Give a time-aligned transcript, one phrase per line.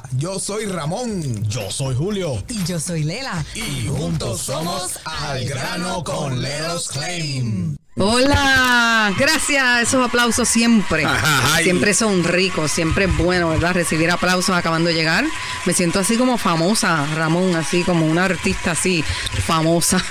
[0.00, 1.42] Hola, yo soy Ramón.
[1.48, 2.42] Yo soy Julio.
[2.48, 3.44] Y yo soy Lela.
[3.54, 7.79] Y juntos somos Al Grano con Leros Claim.
[7.96, 9.82] Hola, gracias.
[9.82, 11.04] Esos aplausos siempre,
[11.62, 13.74] siempre son ricos, siempre es bueno, ¿verdad?
[13.74, 15.24] Recibir aplausos acabando de llegar.
[15.66, 19.02] Me siento así como famosa, Ramón, así como una artista así,
[19.44, 20.02] famosa.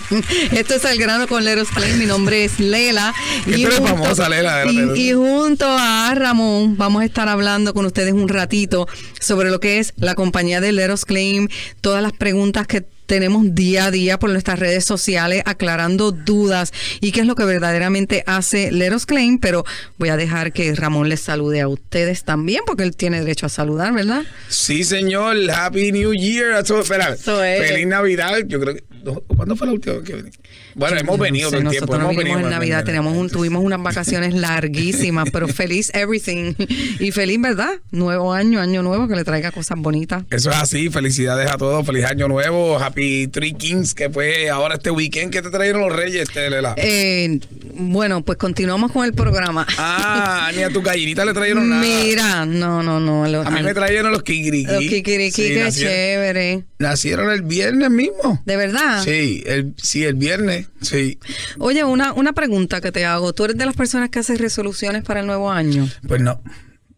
[0.52, 1.98] Esto es El Grano con Leros Claim.
[1.98, 3.12] Mi nombre es Lela.
[3.44, 4.64] ¿Qué tú eres famosa, Lela?
[4.70, 8.86] Y, y junto a Ramón vamos a estar hablando con ustedes un ratito
[9.18, 11.48] sobre lo que es la compañía de Leros Claim,
[11.80, 17.12] todas las preguntas que tenemos día a día por nuestras redes sociales aclarando dudas y
[17.12, 19.64] qué es lo que verdaderamente hace Leros Claim, pero
[19.98, 23.48] voy a dejar que Ramón les salude a ustedes también porque él tiene derecho a
[23.48, 24.22] saludar, ¿verdad?
[24.48, 25.36] Sí, señor.
[25.50, 26.60] Happy New Year.
[26.62, 27.68] Eso, espera, Eso es.
[27.68, 28.38] Feliz Navidad.
[28.46, 28.93] Yo creo que.
[29.26, 30.30] ¿Cuándo fue la última vez que vení?
[30.74, 31.86] Bueno, hemos venido no sé, todo el tiempo.
[31.92, 32.38] Nosotros Hemos nos venido.
[32.40, 34.34] en Navidad, tenemos un, tuvimos unas vacaciones
[34.68, 36.54] larguísimas, pero feliz everything
[36.98, 37.74] y feliz, ¿verdad?
[37.90, 40.24] Nuevo año, año nuevo, que le traiga cosas bonitas.
[40.30, 40.90] Eso es así.
[40.90, 41.84] Felicidades a todos.
[41.86, 42.78] Feliz año nuevo.
[42.78, 46.74] Happy Three Kings, que fue ahora este weekend que te trajeron los reyes, este, Lela.
[46.76, 47.40] Eh,
[47.74, 49.66] bueno, pues continuamos con el programa.
[49.78, 51.82] Ah, ni a tu gallinita le trajeron nada.
[51.82, 53.24] Mira, no, no, no.
[53.42, 54.70] A mí me trajeron los kikiriki.
[54.70, 56.64] Los kikiriki, Sí, qué nacieron, chévere.
[56.84, 58.42] Nacieron el viernes mismo.
[58.44, 59.02] ¿De verdad?
[59.04, 61.18] Sí, el, sí, el viernes, sí.
[61.58, 63.32] Oye, una, una pregunta que te hago.
[63.32, 65.88] ¿Tú eres de las personas que hacen resoluciones para el nuevo año?
[66.06, 66.40] Pues no.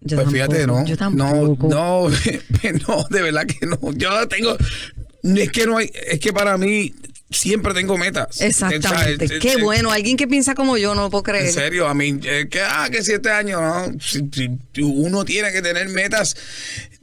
[0.01, 0.85] Yo pues fíjate, no.
[0.87, 1.69] yo tampoco.
[1.69, 2.09] No, no,
[2.89, 3.79] no, de verdad que no.
[3.95, 4.57] Yo tengo.
[5.23, 5.91] Es que no hay.
[6.07, 6.95] Es que para mí
[7.31, 8.41] siempre tengo metas.
[8.41, 9.25] Exactamente.
[9.25, 9.91] O sea, es- Qué es- bueno.
[9.91, 11.47] Alguien que piensa como yo, no lo puedo creer.
[11.47, 13.93] En serio, a mí, eh, que, ah, que siete años, ¿no?
[14.85, 16.37] Uno tiene que tener metas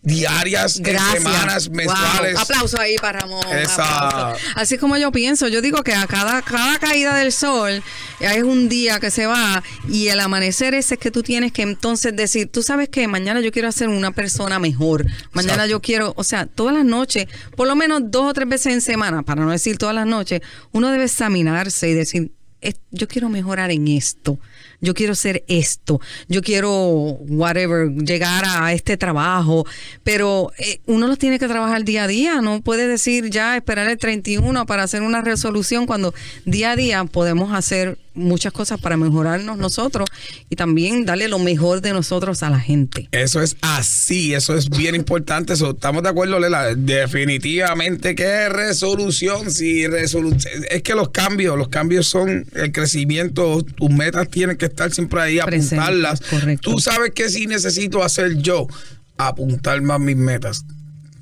[0.03, 1.77] diarias, semanas, Wow.
[1.77, 2.37] mensuales.
[2.37, 3.45] Aplauso ahí para Ramón.
[3.57, 4.33] Esa.
[4.55, 5.47] Así es como yo pienso.
[5.47, 7.81] Yo digo que a cada, cada caída del sol
[8.19, 11.61] es un día que se va y el amanecer ese es que tú tienes que
[11.63, 15.05] entonces decir, tú sabes que mañana yo quiero ser una persona mejor.
[15.31, 15.71] Mañana Exacto.
[15.71, 18.81] yo quiero, o sea, todas las noches, por lo menos dos o tres veces en
[18.81, 22.31] semana, para no decir todas las noches, uno debe examinarse y decir,
[22.61, 24.39] "Es- yo quiero mejorar en esto,
[24.83, 29.65] yo quiero ser esto, yo quiero, whatever, llegar a este trabajo,
[30.03, 33.89] pero eh, uno los tiene que trabajar día a día, no puede decir ya esperar
[33.89, 36.13] el 31 para hacer una resolución cuando
[36.45, 40.07] día a día podemos hacer muchas cosas para mejorarnos nosotros
[40.49, 43.07] y también darle lo mejor de nosotros a la gente.
[43.11, 45.53] Eso es así, eso es bien importante.
[45.53, 46.75] Eso, estamos de acuerdo, Lela.
[46.75, 50.65] Definitivamente que resolución, sí, resolución.
[50.69, 53.63] Es que los cambios, los cambios son el crecimiento.
[53.63, 56.21] Tus metas tienen que estar siempre ahí, Presentes, apuntarlas.
[56.21, 56.71] correcto.
[56.71, 58.67] Tú sabes que sí necesito hacer yo,
[59.17, 60.65] apuntar más mis metas.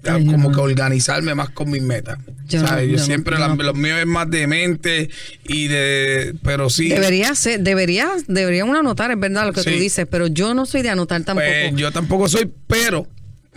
[0.04, 0.56] Ay, como no.
[0.56, 2.18] que organizarme más con mis metas.
[2.48, 2.90] Yo ¿Sabes?
[2.90, 5.10] yo, siempre, la- los míos es más de mente
[5.48, 6.34] y de.
[6.44, 6.90] Pero sí.
[6.90, 9.76] Debería ser, debería, debería uno anotar, es verdad lo que tú Sí.
[9.80, 11.48] dices, pero yo no soy de anotar tampoco.
[11.48, 13.08] Pues yo tampoco soy, pero,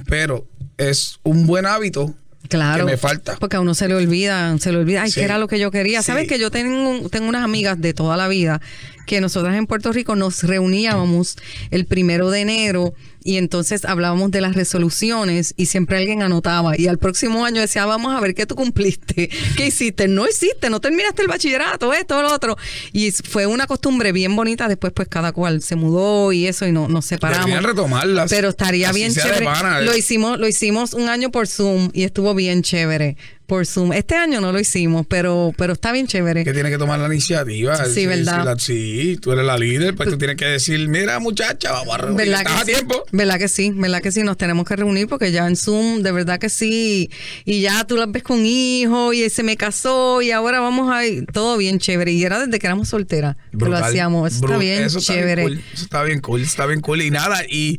[0.06, 2.14] pero es un buen hábito
[2.48, 2.84] Claro.
[2.84, 3.36] que me falta.
[3.40, 5.20] Porque a uno se le olvida, se le olvida, ay, Sí.
[5.20, 6.02] que era lo que yo quería.
[6.02, 6.08] Sí.
[6.08, 8.60] Sabes que yo tengo, tengo unas amigas de toda la vida
[9.06, 11.36] que nosotras en Puerto Rico nos reuníamos
[11.70, 12.94] el primero de enero
[13.26, 17.86] y entonces hablábamos de las resoluciones y siempre alguien anotaba y al próximo año decía,
[17.86, 22.20] vamos a ver qué tú cumpliste, qué hiciste, no hiciste, no terminaste el bachillerato, esto,
[22.22, 22.56] lo otro.
[22.92, 26.72] Y fue una costumbre bien bonita, después pues cada cual se mudó y eso y
[26.72, 27.62] no, nos separamos.
[27.62, 28.30] Retomarlas.
[28.30, 29.46] Pero estaría bien chévere.
[29.46, 29.84] pana, eh.
[29.84, 33.16] Lo hicimos, lo hicimos un año por Zoom y estuvo bien chévere
[33.46, 33.92] por Zoom.
[33.92, 36.44] Este año no lo hicimos, pero, pero está bien chévere.
[36.44, 37.76] que tiene que tomar la iniciativa.
[37.84, 38.44] Sí, ¿verdad?
[38.44, 41.98] la- sí, tú eres la líder, pues tú tienes que decir, mira muchacha, vamos a
[41.98, 42.16] reunir.
[42.18, 42.72] ¿Verdad ¿Estás a que, sí?
[42.78, 43.04] tiempo?
[43.12, 43.70] ¿Verdad que sí?
[43.74, 44.22] ¿Verdad que sí?
[44.22, 47.10] Nos tenemos que reunir porque ya en Zoom, de verdad que sí.
[47.44, 51.04] Y ya tú las ves con hijos y se me casó y ahora vamos a
[51.06, 51.26] ir.
[51.32, 52.12] Todo bien chévere.
[52.12, 54.32] Y era desde que éramos solteras que lo hacíamos.
[54.32, 55.42] Eso está bien eso está chévere.
[55.42, 57.02] cool, eso está bien cool, está bien cool.
[57.02, 57.78] Y nada, y,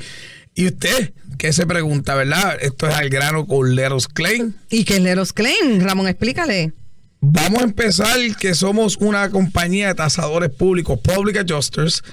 [0.54, 2.58] y usted, ¿qué se pregunta, verdad?
[2.62, 4.56] Esto es al grano con Leros Klein.
[4.70, 5.80] ¿Y qué es Leros Claim?
[5.80, 6.74] Ramón, explícale.
[7.28, 12.04] Vamos a empezar que somos una compañía de tasadores públicos, Public Adjusters.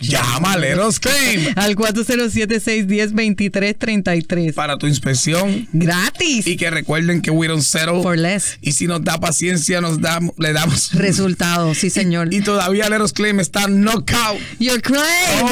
[0.00, 4.52] Llama a Leros Claim al 407-610-2333.
[4.52, 5.66] para tu inspección.
[5.72, 6.46] Gratis.
[6.46, 8.02] Y que recuerden que we don't settle.
[8.02, 8.58] For less.
[8.60, 10.92] Y si nos da paciencia, nos damos, le damos.
[10.94, 12.32] Resultados, sí señor.
[12.34, 14.38] Y todavía Leros Claim está knockout.
[14.58, 15.04] Your claim.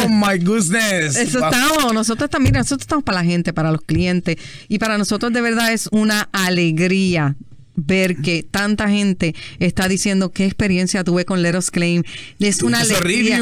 [0.04, 1.16] Oh my goodness.
[1.16, 1.50] Eso Wow.
[1.50, 4.36] estamos, nosotros también, nosotros estamos para la gente, para los clientes
[4.68, 7.36] y para nosotros de verdad es una alegría
[7.74, 12.02] ver que tanta gente está diciendo qué experiencia tuve con Let Us Claim.
[12.38, 13.40] Es ¿Tú una alegría.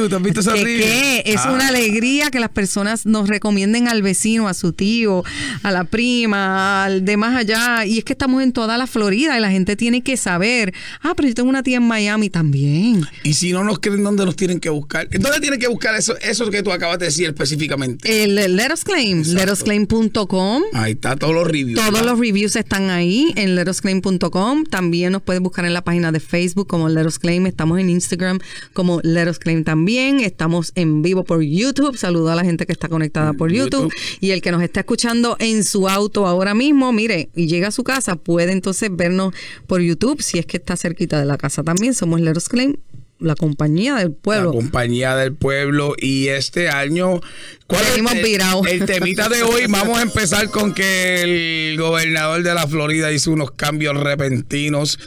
[0.54, 1.22] ¿Que?
[1.26, 1.52] Es Ah.
[1.52, 5.24] una alegría que las personas nos recomienden al vecino, a su tío,
[5.62, 7.84] a la prima, al de más allá.
[7.86, 10.72] Y es que estamos en toda la Florida y la gente tiene que saber.
[11.02, 13.02] Ah, pero yo tengo una tía en Miami también.
[13.24, 15.08] Y si no nos creen, ¿dónde nos tienen que buscar?
[15.10, 18.22] ¿Dónde tienen que buscar eso, eso que tú acabas de decir específicamente?
[18.24, 20.62] El Let Us Claim, letosclaim.com.
[20.72, 21.74] Ahí está todos los reviews.
[21.80, 22.10] Todos ¿verdad?
[22.10, 24.19] los reviews están ahí en letosclaim.com.
[24.68, 27.46] También nos puedes buscar en la página de Facebook como Let Us Claim.
[27.46, 28.38] Estamos en Instagram
[28.74, 30.20] como Let Us Claim también.
[30.20, 31.96] Estamos en vivo por YouTube.
[31.96, 33.84] Saludo a la gente que está conectada por YouTube.
[33.84, 33.94] YouTube.
[34.20, 37.70] Y el que nos está escuchando en su auto ahora mismo, mire, y llega a
[37.70, 39.34] su casa, puede entonces vernos
[39.66, 41.94] por YouTube si es que está cerquita de la casa también.
[41.94, 42.76] Somos Let Us Claim,
[43.20, 44.50] la compañía del pueblo.
[44.50, 47.20] La compañía del pueblo y este año
[47.66, 52.54] ¿cuál es el, el temita de hoy vamos a empezar con que el gobernador de
[52.54, 54.98] la Florida hizo unos cambios repentinos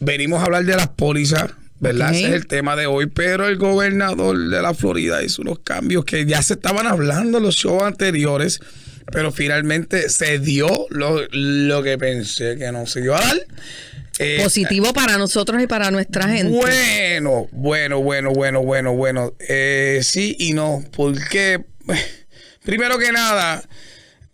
[0.00, 1.50] venimos a hablar de las pólizas
[1.80, 2.14] ¿verdad?
[2.14, 6.06] Ese es el tema de hoy, pero el gobernador de la Florida hizo unos cambios
[6.06, 8.60] que ya se estaban hablando en los shows anteriores,
[9.12, 13.36] pero finalmente se dio lo, lo que pensé que no se dio a dar.
[14.18, 16.56] Eh, Positivo para nosotros y para nuestra gente.
[16.56, 19.32] bueno, bueno, bueno, bueno, bueno, bueno.
[19.40, 21.64] Eh, sí y no, porque
[22.64, 23.62] primero que nada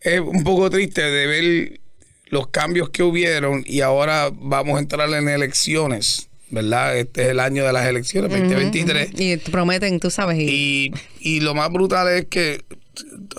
[0.01, 1.81] es un poco triste de ver
[2.27, 6.97] los cambios que hubieron y ahora vamos a entrar en elecciones, ¿verdad?
[6.99, 9.11] Este es el año de las elecciones, 2023.
[9.19, 10.39] Y te prometen, tú sabes.
[10.39, 12.65] y- Y, y lo más brutal es que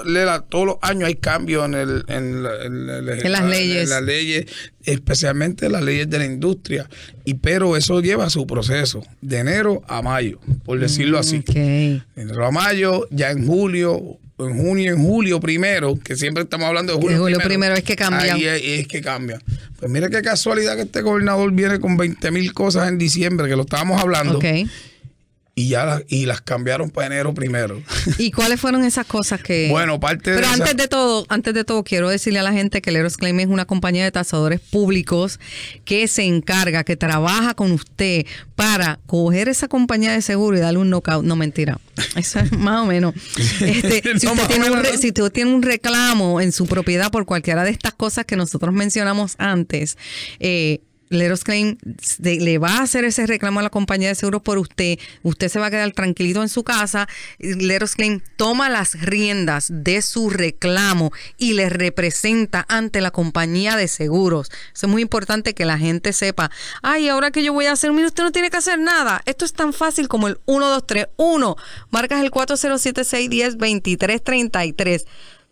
[0.05, 3.83] Lela, todos los años hay cambios en, el, en, la- en la- En las leyes.
[3.83, 4.45] en las leyes,
[4.85, 6.89] especialmente las leyes de la industria.
[7.25, 11.37] Y pero eso lleva su proceso, de enero a mayo, por decirlo así.
[11.37, 11.53] Ok.
[11.53, 14.17] De enero a mayo, ya en julio,
[14.47, 17.95] en junio, en julio primero, que siempre estamos hablando de julio, julio primero es que
[17.95, 18.35] cambian.
[18.37, 19.39] Ahí es, es que cambia.
[19.79, 23.55] Pues mira qué casualidad que este gobernador viene con 20 mil cosas en diciembre, que
[23.55, 24.39] lo estábamos hablando.
[25.61, 27.81] Y ya las, y las cambiaron para enero primero.
[28.17, 29.67] ¿Y cuáles fueron esas cosas que.?
[29.69, 32.51] bueno, parte de Pero esa- antes de todo, antes de todo, quiero decirle a la
[32.53, 35.39] gente que Leros Claim es una compañía de tasadores públicos
[35.85, 38.25] que se encarga, que trabaja con usted
[38.55, 41.23] para coger esa compañía de seguro y darle un knockout.
[41.25, 41.79] No, mentira.
[42.15, 43.13] Eso es más o menos.
[43.61, 47.25] Este, si, usted tiene un re- si usted tiene un reclamo en su propiedad por
[47.25, 49.97] cualquiera de estas cosas que nosotros mencionamos antes,
[50.39, 50.81] eh,
[51.11, 51.77] Leros Claim
[52.19, 54.97] le va a hacer ese reclamo a la compañía de seguros por usted.
[55.23, 57.07] Usted se va a quedar tranquilito en su casa.
[57.37, 63.89] Leros Claim toma las riendas de su reclamo y le representa ante la compañía de
[63.89, 64.49] seguros.
[64.73, 66.49] Eso es muy importante que la gente sepa.
[66.81, 69.21] Ay, ahora que yo voy a hacer, mire, usted no tiene que hacer nada.
[69.25, 71.57] Esto es tan fácil como el 1231.
[71.89, 75.03] Marcas el 407-610-2333.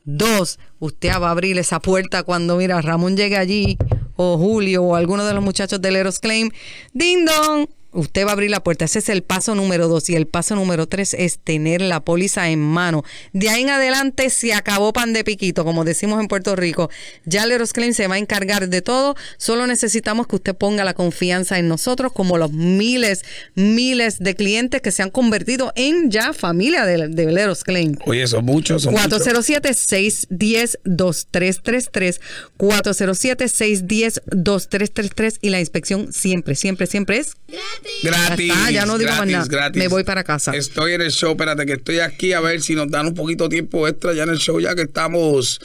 [0.06, 3.78] Dos, usted va a abrir esa puerta cuando, mira, Ramón llegue allí,
[4.16, 6.50] o Julio, o alguno de los muchachos del Eros Claim.
[6.94, 7.68] ¡Ding dong!
[7.92, 8.86] Usted va a abrir la puerta.
[8.86, 10.08] Ese es el paso número dos.
[10.10, 13.04] Y el paso número tres es tener la póliza en mano.
[13.34, 16.92] De ahí en adelante se acabó pan de piquito, como decimos en Puerto Rico.
[17.26, 19.16] Ya el Eros Claim se va a encargar de todo.
[19.38, 23.24] Solo necesitamos que usted ponga la confianza en nosotros, como los miles,
[23.56, 27.96] miles de clientes que se han convertido en ya familia de, de Eros Claim.
[28.06, 29.28] Oye, son muchos, son muchos.
[29.28, 32.20] 407-610-2333,
[32.58, 37.34] 407-610-2333 y la inspección siempre, siempre, siempre es
[38.04, 38.52] Gratis.
[38.52, 39.48] Está, ya no digo más gratis, nada.
[39.48, 39.80] gratis.
[39.82, 40.52] Me voy para casa.
[40.56, 43.46] Estoy en el show, espérate que estoy aquí a ver si nos dan un poquito
[43.46, 45.60] de tiempo extra ya en el show, ya que estamos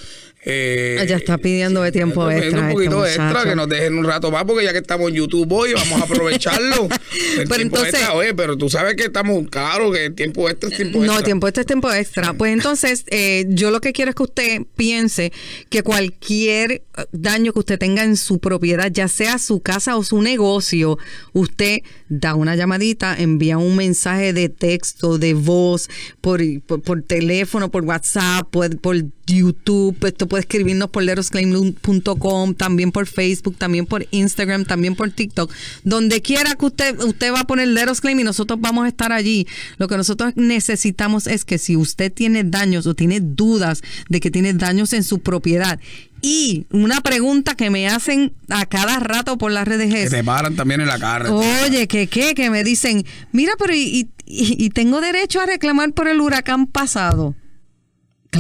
[0.47, 4.05] Eh, Ella está pidiendo de tiempo extra, Un poquito este extra, que nos dejen un
[4.05, 6.85] rato más, porque ya que estamos en YouTube hoy, vamos a aprovecharlo.
[7.39, 10.49] El Pero tiempo entonces- extra, oye, pero tú sabes que estamos caros, que el tiempo
[10.51, 11.25] extra es tiempo No, extra.
[11.25, 12.33] tiempo este es tiempo extra.
[12.35, 15.33] Pues entonces, eh, yo lo que quiero es que usted piense
[15.71, 16.83] que cualquier eh,
[17.13, 20.99] daño que usted tenga en su propiedad, ya sea su casa o su negocio,
[21.33, 25.89] usted da una llamadita, envía un mensaje de texto, de voz,
[26.21, 28.97] por, por, por teléfono, por WhatsApp, por, por
[29.27, 35.51] YouTube, esto puede escribirnos por lerosclaim.com, también por Facebook, también por Instagram, también por TikTok,
[35.83, 39.13] donde quiera que usted, usted va a poner Leros Claim y nosotros vamos a estar
[39.13, 39.47] allí.
[39.79, 44.31] Lo que nosotros necesitamos es que si usted tiene daños o tiene dudas de que
[44.31, 45.79] tiene daños en su propiedad,
[46.23, 50.25] y una pregunta que me hacen a cada rato por las redes Que es, te
[50.25, 51.37] paran también en la carretera.
[51.37, 52.33] Oye, ¿qué qué?
[52.35, 56.67] Que me dicen, mira, pero y, y- y tengo derecho a reclamar por el huracán
[56.67, 57.35] pasado.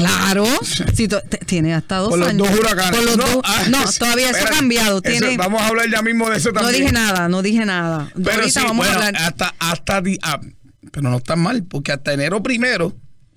[0.00, 0.46] Claro,
[0.94, 1.08] si
[1.46, 2.48] tiene hasta dos Por los años.
[2.48, 2.90] dos huracanes.
[3.00, 5.00] Por los dos- ah, no, todavía eso ha cambiado.
[5.04, 6.82] eso- Tiene, vamos a hablar ya mismo de eso no también.
[6.82, 8.10] dije nada, no dije nada.
[8.14, 9.22] Pero Ahorita sí, vamos bueno, a hablar.
[9.22, 10.40] hasta, hasta, ah,
[10.90, 12.94] pero no está mal, porque hasta enero primero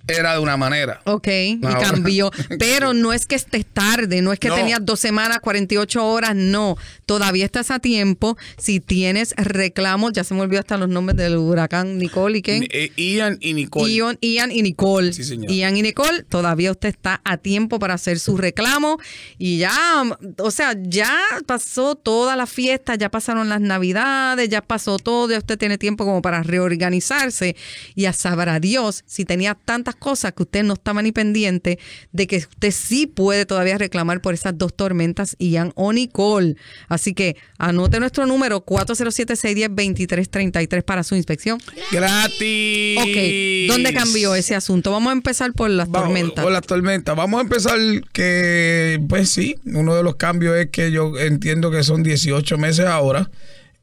[0.08, 1.00] era de una manera.
[1.04, 2.30] Ok, y Ahora- cambió.
[2.58, 4.54] Pero no es que estés tarde, no es que No.
[4.56, 6.76] tenías dos semanas, 48 horas, no.
[7.06, 8.36] Todavía estás a tiempo.
[8.56, 12.68] Si tienes reclamos, ya se me olvidó hasta los nombres del huracán Nicole y qué.
[12.70, 13.92] Eh, Ian y Nicole.
[13.92, 15.12] Ian, Ian y Nicole.
[15.12, 15.50] Sí, señor.
[15.50, 18.98] Ian y Nicole, todavía usted está a tiempo para hacer su reclamo.
[19.38, 20.04] Y ya,
[20.38, 21.14] o sea, ya
[21.46, 26.04] pasó toda la fiesta, ya pasaron las navidades, ya pasó todo, ya usted tiene tiempo
[26.04, 27.56] como para reorganizarse.
[27.94, 31.78] Y a sabrá Dios si tenía tantas cosas que usted no estaba ni pendiente
[32.12, 36.56] de que usted sí puede todavía reclamar por esas dos tormentas, Ian o Nicole.
[36.88, 41.60] Así que anote nuestro número 407-610-2333 para su inspección.
[41.92, 42.98] Gratis.
[42.98, 44.90] Ok, ¿dónde cambió ese asunto?
[44.90, 46.44] Vamos a empezar por las Vamos, tormentas.
[46.44, 47.16] Con las tormentas.
[47.16, 47.78] Vamos a empezar
[48.12, 52.86] que, pues sí, uno de los cambios es que yo entiendo que son 18 meses
[52.86, 53.30] ahora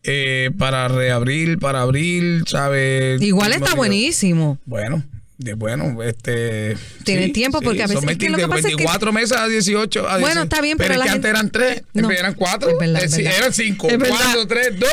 [0.08, 3.20] eh, para reabrir, para abrir, ¿sabes?
[3.22, 4.60] Igual está buenísimo.
[4.66, 5.04] Bueno,
[5.38, 6.78] de bueno, este.
[7.04, 9.12] Tiene tiempo, porque a veces- son es que lo que 20, pasa es que- 24
[9.14, 10.08] meses a 18.
[10.08, 10.44] a Bueno, 18.
[10.44, 12.78] está bien, pero, pero es la que gente- antes eran 3, No, eran 4, es
[12.80, 13.34] verdad, es verdad.
[13.38, 14.18] eran 5, Es verdad.
[14.18, 14.90] 4, 3, 2.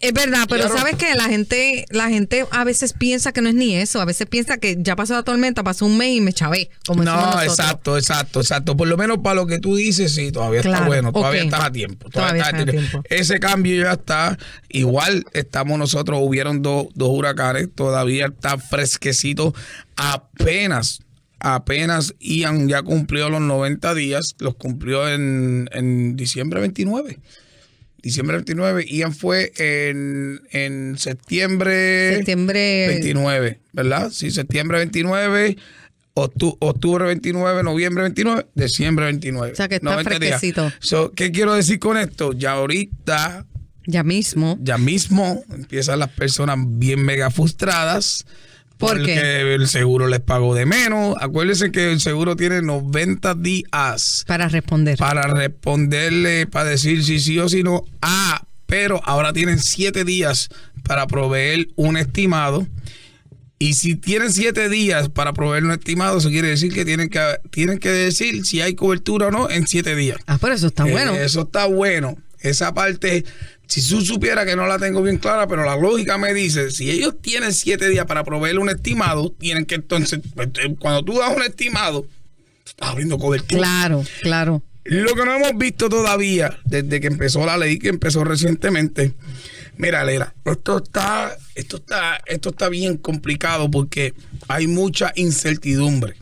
[0.00, 0.76] Es verdad, pero Claro.
[0.78, 4.04] sabes que la gente, la gente a veces piensa que no es ni eso, a
[4.04, 7.40] veces piensa que ya pasó la tormenta, pasó un mes y me chavé, como No,
[7.42, 8.76] exacto, exacto, exacto.
[8.76, 11.46] Por lo menos para lo que tú dices, sí, todavía está bueno, todavía ok.
[11.46, 12.10] estás a tiempo.
[12.10, 13.02] Todavía estás estás a tiempo.
[13.10, 14.38] Ese cambio ya está.
[14.68, 19.54] Igual estamos nosotros, hubieron dos, dos huracanes, todavía está fresquecito.
[19.96, 21.00] Apenas,
[21.40, 27.18] apenas Ian ya cumplió los 90 días, los cumplió en, en diciembre 29.
[28.06, 34.10] Diciembre 29, Ian fue en, en septiembre, Septiembre 29, ¿verdad?
[34.12, 35.56] Sí, septiembre 29,
[36.14, 39.52] octu- octubre 29, noviembre 29, diciembre 29.
[39.52, 40.20] O sea, que está 90 días.
[40.40, 40.72] fresquecito.
[40.78, 42.32] So, ¿Qué quiero decir con esto?
[42.32, 43.44] Ya ahorita,
[43.86, 44.56] ya mismo.
[44.62, 48.24] ya mismo, empiezan las personas bien mega frustradas.
[48.78, 49.54] ¿Por porque qué?
[49.54, 51.16] el seguro les pagó de menos.
[51.20, 54.98] Acuérdense que el seguro tiene 90 días Para responder.
[54.98, 57.84] para responderle, para decir si sí o si no.
[58.02, 60.48] Ah, pero ahora tienen siete días
[60.82, 62.66] para proveer un estimado.
[63.58, 67.20] Y si tienen siete días para proveer un estimado, eso quiere decir que tienen que,
[67.50, 70.18] tienen que decir si hay cobertura o no en siete días.
[70.26, 71.14] ah, pero eso está bueno.
[71.14, 72.16] Eh, eso está bueno.
[72.40, 73.24] Esa parte,
[73.66, 76.90] si tú supieras que no la tengo bien clara, pero la lógica me dice, si
[76.90, 81.18] ellos tienen siete días para proveer un estimado, tienen que entonces, pues, eh, cuando tú
[81.18, 82.06] das un estimado,
[82.64, 83.60] estás abriendo cobertura.
[83.60, 84.62] Claro, claro.
[84.84, 89.14] Lo que no hemos visto todavía, desde que empezó la ley, que empezó recientemente,
[89.76, 94.14] mira, Lera, esto está, esto está, esto está bien complicado porque
[94.46, 96.14] hay mucha incertidumbre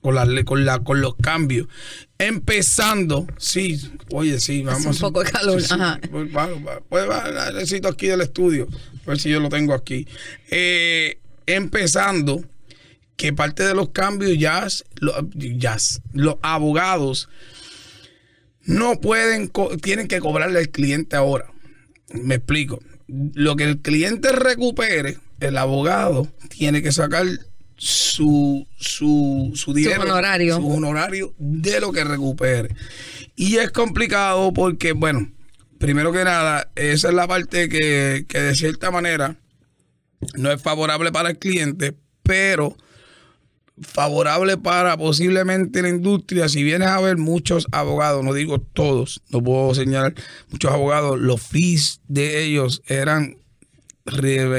[0.00, 1.66] con la, con la, con los cambios.
[2.18, 3.80] Empezando, sí,
[4.12, 4.86] oye, sí, vamos.
[4.86, 6.00] un poco de calor, sí, sí, ajá.
[6.10, 6.28] pues,
[6.88, 7.06] pues,
[7.54, 8.68] necesito aquí del estudio,
[9.04, 10.06] a ver si yo lo tengo aquí.
[10.50, 12.44] Eh, empezando
[13.16, 14.66] que parte de los cambios ya,
[15.00, 15.76] lo- ya
[16.14, 17.28] los abogados
[18.62, 19.50] no pueden,
[19.82, 21.52] tienen que cobrarle al cliente ahora.
[22.12, 22.80] Me explico.
[23.34, 27.26] Lo que el cliente recupere, el abogado tiene que sacar
[27.82, 30.56] su, su, su dinero, honorario.
[30.56, 32.76] su honorario de lo que recupere.
[33.36, 35.32] Y es complicado porque, bueno,
[35.78, 39.36] primero que nada, esa es la parte que, que de cierta manera
[40.34, 42.76] no es favorable para el cliente, pero
[43.80, 46.50] favorable para posiblemente la industria.
[46.50, 50.14] Si vienes a ver muchos abogados, no digo todos, no puedo señalar
[50.50, 53.39] muchos abogados, los fees de ellos eran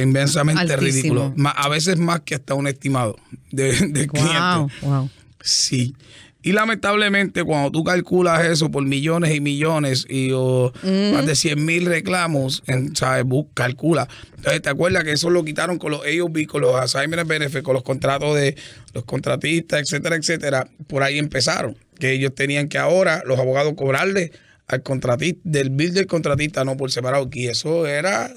[0.02, 1.34] inmensamente Altísimo.
[1.36, 3.18] Ma- A veces más que hasta un estimado
[3.52, 4.74] de, de Wow, cliente.
[4.88, 5.10] wow.
[5.42, 5.96] Sí.
[6.44, 10.74] Y lamentablemente cuando tú calculas eso por millones y millones y o,
[11.14, 13.26] más de 100 mil reclamos, en, ¿sabes?
[13.54, 14.08] Calcula.
[14.38, 17.76] Entonces, ¿te acuerdas que eso lo quitaron con los AOB, con los assignment benefits, con
[17.76, 18.56] los contratos de
[18.96, 20.68] los contratistas, etcétera, etcétera?
[20.88, 21.78] Por ahí empezaron.
[22.00, 24.32] Que ellos tenían que ahora los abogados cobrarle
[24.68, 27.30] al contratista, del bill del contratista, no por separado.
[27.32, 28.32] Y eso era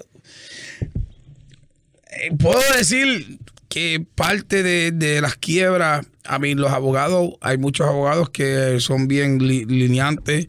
[2.23, 7.87] eh, puedo decir que parte de, de las quiebras, a mí los abogados, hay muchos
[7.87, 10.47] abogados que son bien li- lineantes,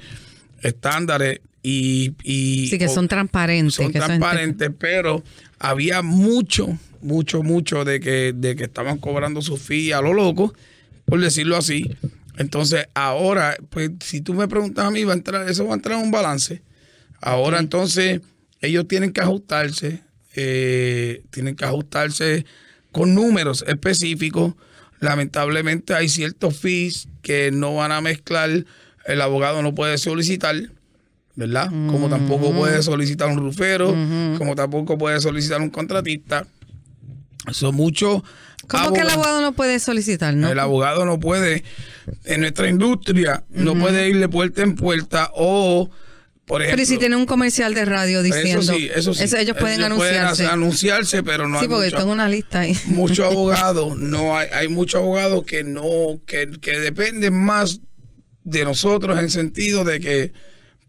[0.62, 3.76] estándares y, y Sí, que son transparentes.
[3.76, 5.24] son que transparentes, pero
[5.60, 10.54] había mucho, mucho, mucho de que, de que estaban cobrando su fee a lo loco,
[11.06, 11.96] por decirlo así.
[12.38, 15.76] Entonces, ahora, pues, si tú me preguntas a mí, va a entrar, eso va a
[15.78, 16.62] entrar en un balance.
[17.22, 18.22] Ahora, entonces,
[18.62, 20.02] ellos tienen que ajustarse,
[20.36, 22.46] eh, tienen que ajustarse
[22.92, 24.54] con números específicos.
[25.00, 28.66] Lamentablemente, hay ciertos fees que no van a mezclar.
[29.06, 30.56] El abogado no puede solicitar.
[31.36, 31.68] ¿verdad?
[31.68, 33.94] Como tampoco puede solicitar un rufero,
[34.38, 36.48] como tampoco puede solicitar un contratista.
[37.52, 38.24] Son muchos.
[38.68, 40.34] ¿Cómo que el abogado no puede solicitar?
[40.34, 40.50] No?
[40.50, 41.64] el abogado no puede,
[42.24, 45.90] en nuestra industria, no puede ir de puerta en puerta o,
[46.46, 46.78] por ejemplo.
[46.78, 48.62] Pero si tiene un comercial de radio diciendo.
[48.62, 49.24] eso sí, eso sí.
[49.38, 50.44] ellos pueden anunciarse.
[50.44, 52.78] hacer- anunciarse, pero no sí, hay porque mucho- tengo una lista ahí.
[52.86, 57.82] muchos abogados, no hay, hay muchos abogados que no, que, que dependen más
[58.44, 60.34] de nosotros en sentido de que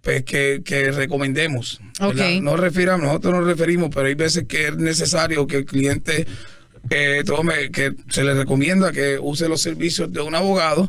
[0.03, 1.81] pues que, que recomendemos.
[1.99, 2.37] ¿verdad?
[2.37, 2.43] Ok.
[2.43, 6.27] No refiramos, nosotros nos referimos, pero hay veces que es necesario que el cliente
[6.91, 10.89] eh, tome, que se le recomienda que use los servicios de un abogado.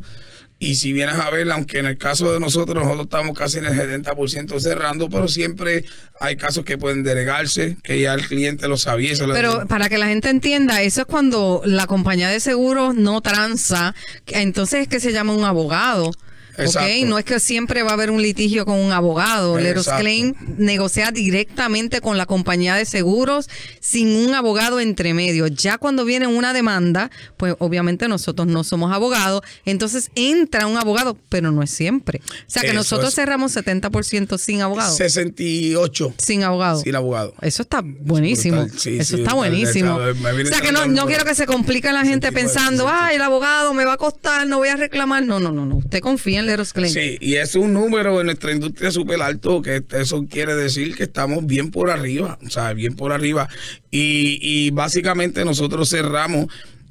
[0.59, 3.65] Y si vienes a ver, aunque en el caso de nosotros, nosotros estamos casi en
[3.65, 5.85] el 70% cerrando, pero siempre
[6.19, 9.13] hay casos que pueden delegarse, que ya el cliente lo sabía.
[9.27, 13.21] lo- Pero para que la gente entienda, eso es cuando la compañía de seguros no
[13.21, 13.93] tranza,
[14.25, 16.11] entonces es que se llama un abogado.
[16.57, 17.05] Exacto.
[17.07, 19.57] No es que siempre va a haber un litigio con un abogado.
[19.57, 20.01] Leros Exacto.
[20.03, 23.49] Claim negocia directamente con la compañía de seguros
[23.79, 25.47] sin un abogado entre medio.
[25.47, 31.17] Ya cuando viene una demanda, pues obviamente nosotros no somos abogados, entonces entra un abogado,
[31.29, 32.21] pero no es siempre.
[32.25, 33.15] O sea que Eso nosotros es.
[33.15, 34.93] cerramos 70% sin abogado.
[34.95, 36.81] 68 Sin abogado.
[36.81, 37.33] sin abogado.
[37.41, 38.61] Eso está buenísimo.
[38.63, 38.79] brutal.
[38.79, 39.35] Sí, Eso sí, está brutal.
[39.51, 40.01] buenísimo.
[40.01, 43.21] Está- O sea que no, no quiero que se complique la gente pensando, ay, el
[43.21, 45.23] abogado me va a costar, no voy a reclamar.
[45.25, 45.77] No, no, no, no.
[45.77, 46.46] Usted confía en
[46.89, 51.03] Sí, y es un número en nuestra industria súper alto, que eso quiere decir que
[51.03, 53.47] estamos bien por arriba, o sea, bien por arriba.
[53.91, 56.47] Y, básicamente nosotros cerramos,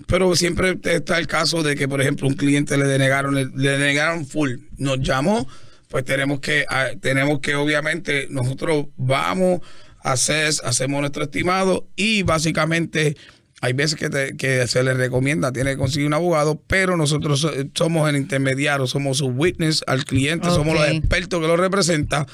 [0.07, 3.71] pero siempre está el caso de que, por ejemplo, un cliente le denegaron, le, le
[3.71, 5.49] denegaron full, nos llamó,
[5.89, 9.61] pues tenemos que, ah, tenemos que obviamente, nosotros vamos
[10.03, 13.17] a hacer, hacemos nuestro estimado y básicamente
[13.63, 17.41] hay veces que, te- que se le recomienda, tiene que conseguir un abogado, pero nosotros
[17.41, 22.27] so- somos el intermediario, somos su witness al cliente, somos los expertos que lo representan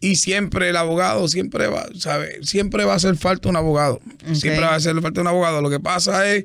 [0.00, 2.38] y siempre el abogado, siempre va, ¿sabe?
[2.42, 4.00] Siempre va a hacer falta un abogado,
[4.34, 5.60] siempre va a hacer falta un abogado.
[5.60, 6.44] Lo que pasa es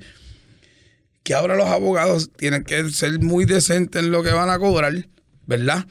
[1.24, 5.08] que ahora los abogados tienen que ser muy decentes en lo que van a cobrar,
[5.48, 5.86] ¿verdad?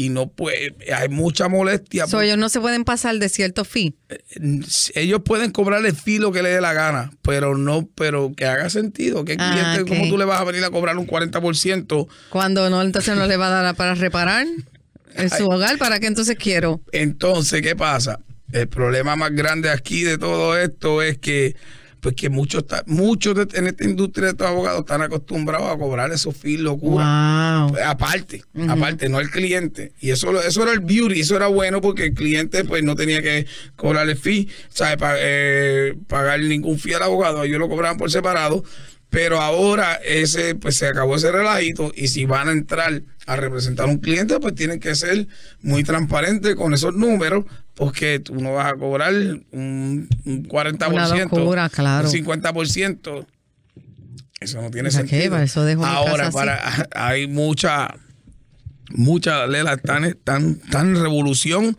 [0.00, 2.06] Y no puede, hay mucha molestia.
[2.06, 3.96] So, ellos no se pueden pasar de cierto fee.
[4.94, 8.70] ellos pueden cobrar el filo que le dé la gana, pero no, pero que haga
[8.70, 9.24] sentido.
[9.24, 9.88] Que Ah, cliente, ok.
[9.88, 12.06] ¿cómo tú le vas a venir a cobrar un 40%?
[12.30, 14.46] Cuando no, entonces no le va a dar para reparar
[15.16, 15.78] en su hogar.
[15.78, 16.80] ¿Para qué entonces quiero?
[16.92, 18.20] Entonces, ¿qué pasa?
[18.52, 21.56] El problema más grande aquí de todo esto es que,
[22.00, 26.12] pues que muchos, muchos de- en esta industria de estos abogados están acostumbrados a cobrar
[26.12, 27.58] esos fees locura.
[27.64, 27.70] Wow.
[27.72, 29.92] Pues, Aparte, aparte, no el cliente.
[30.00, 33.20] Y eso, eso era el beauty, eso era bueno porque el cliente pues no tenía
[33.22, 34.96] que cobrar el fee, ¿sabe?
[34.96, 38.62] Pa- eh, pagar ningún fee al abogado, ellos lo cobraban por separado.
[39.10, 43.86] Pero ahora ese, pues se acabó ese relajito y si van a entrar a representar
[43.86, 45.28] a un cliente, pues tienen que ser
[45.62, 47.44] muy transparentes con esos números,
[47.74, 52.08] porque tú no vas a cobrar un, un 40%, Una locura, claro.
[52.08, 53.26] un 50%.
[54.40, 55.08] Eso no tiene ¿Para qué?
[55.08, 55.30] sentido.
[55.32, 57.94] Para eso dejo Ahora, para, hay mucha,
[58.90, 61.76] mucha lela tan, tan, tan revolución.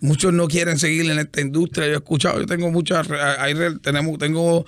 [0.00, 1.86] Muchos no quieren seguir en esta industria.
[1.86, 3.08] Yo he escuchado, yo tengo muchas,
[3.38, 4.64] hay, tenemos, tengo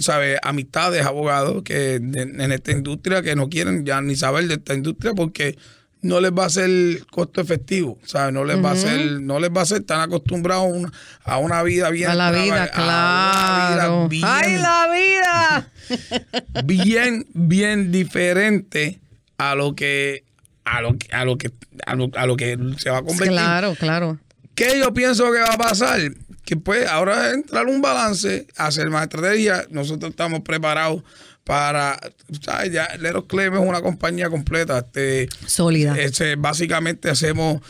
[0.00, 4.74] sabe, amistades, abogados que en esta industria que no quieren ya ni saber de esta
[4.74, 5.58] industria porque
[6.00, 6.70] no les va a ser
[7.10, 8.32] costo efectivo, ¿sabes?
[8.32, 10.92] No les va a ser, no les va a ser tan acostumbrados a una,
[11.24, 14.08] a una vida bien A la vida, a una claro.
[14.08, 15.72] vida ¡Ay, bien- la vida!
[16.64, 19.00] bien, bien diferente
[19.38, 20.24] a lo que
[20.64, 21.50] a lo que a lo que
[21.86, 23.28] a lo, a lo que se va a convertir.
[23.32, 24.18] Claro, claro.
[24.58, 26.00] ¿Qué yo pienso que va a pasar?
[26.44, 29.66] que pues ahora entrar un balance, hacer más estrategia.
[29.70, 31.04] Nosotros estamos preparados
[31.44, 32.00] para,
[32.40, 32.72] ¿sabes?
[32.72, 34.78] Ya Leros Claim es una compañía completa.
[34.78, 35.94] Este, Sólida.
[35.96, 37.60] este, básicamente hacemos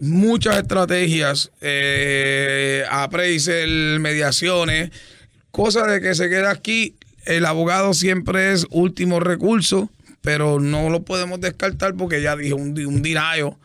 [0.00, 4.90] muchas estrategias, eh, appraisal, mediaciones,
[5.52, 6.96] cosas de que se queda aquí.
[7.24, 9.90] El abogado siempre es último recurso,
[10.22, 13.58] pero no lo podemos descartar porque ya dije un, un dinayo,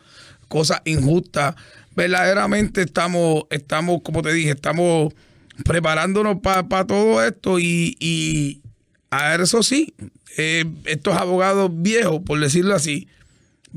[0.46, 1.56] cosas injustas.
[1.98, 5.12] Verdaderamente estamos, estamos, como te dije, estamos
[5.64, 8.60] preparándonos para todo esto y, y
[9.10, 9.92] a eso sí,
[10.36, 13.08] eh, estos abogados viejos, por decirlo así,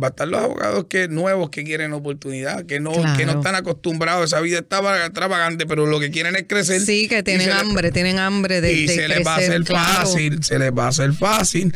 [0.02, 3.18] va a estar los abogados que nuevos que quieren oportunidad, que no, Claro.
[3.18, 6.80] que no están acostumbrados a esa vida extrava- extravagante, pero lo que quieren es crecer.
[6.82, 9.96] Sí, que tienen hambre, tienen hambre de, y de se les va a hacer claro.
[10.02, 11.76] fácil, se les va a hacer fácil.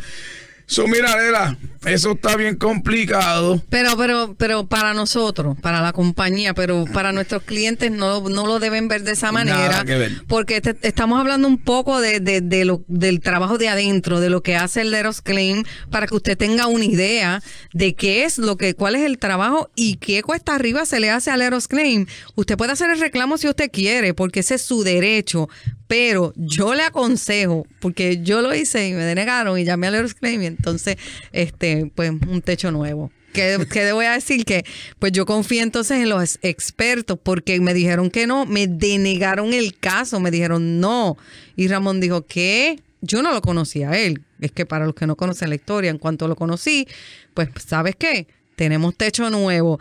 [0.68, 3.62] So, mira, Lela, eso está bien complicado.
[3.70, 8.58] Pero, pero, pero para nosotros, para la compañía, pero para nuestros clientes no, no lo
[8.58, 9.56] deben ver de esa manera.
[9.68, 10.12] Nada que ver.
[10.26, 14.28] Porque te- estamos hablando un poco de, de- de lo, del trabajo de adentro, de
[14.28, 18.38] lo que hace el Leros Claim, para que usted tenga una idea de qué es
[18.38, 21.68] lo que, cuál es el trabajo y qué cuesta arriba se le hace al Leros
[21.68, 22.06] Claim.
[22.34, 25.48] Usted puede hacer el reclamo si usted quiere, porque ese es su derecho.
[25.86, 30.14] Pero yo le aconsejo, porque yo lo hice y me denegaron y llamé al Leros
[30.14, 30.96] Claim y entonces,
[31.32, 33.10] este, pues, un techo nuevo.
[33.32, 34.44] ¿Qué, qué voy a decir?
[34.44, 34.64] Que
[34.98, 39.76] pues yo confié entonces en los expertos porque me dijeron que no, me denegaron el
[39.78, 41.18] caso, me dijeron no.
[41.54, 44.22] Y Ramón dijo que yo no lo conocía a él.
[44.40, 46.88] Es que para los que no conocen la historia, en cuanto lo conocí,
[47.34, 48.26] pues ¿sabes qué?
[48.56, 49.78] Tenemos techo nuevo.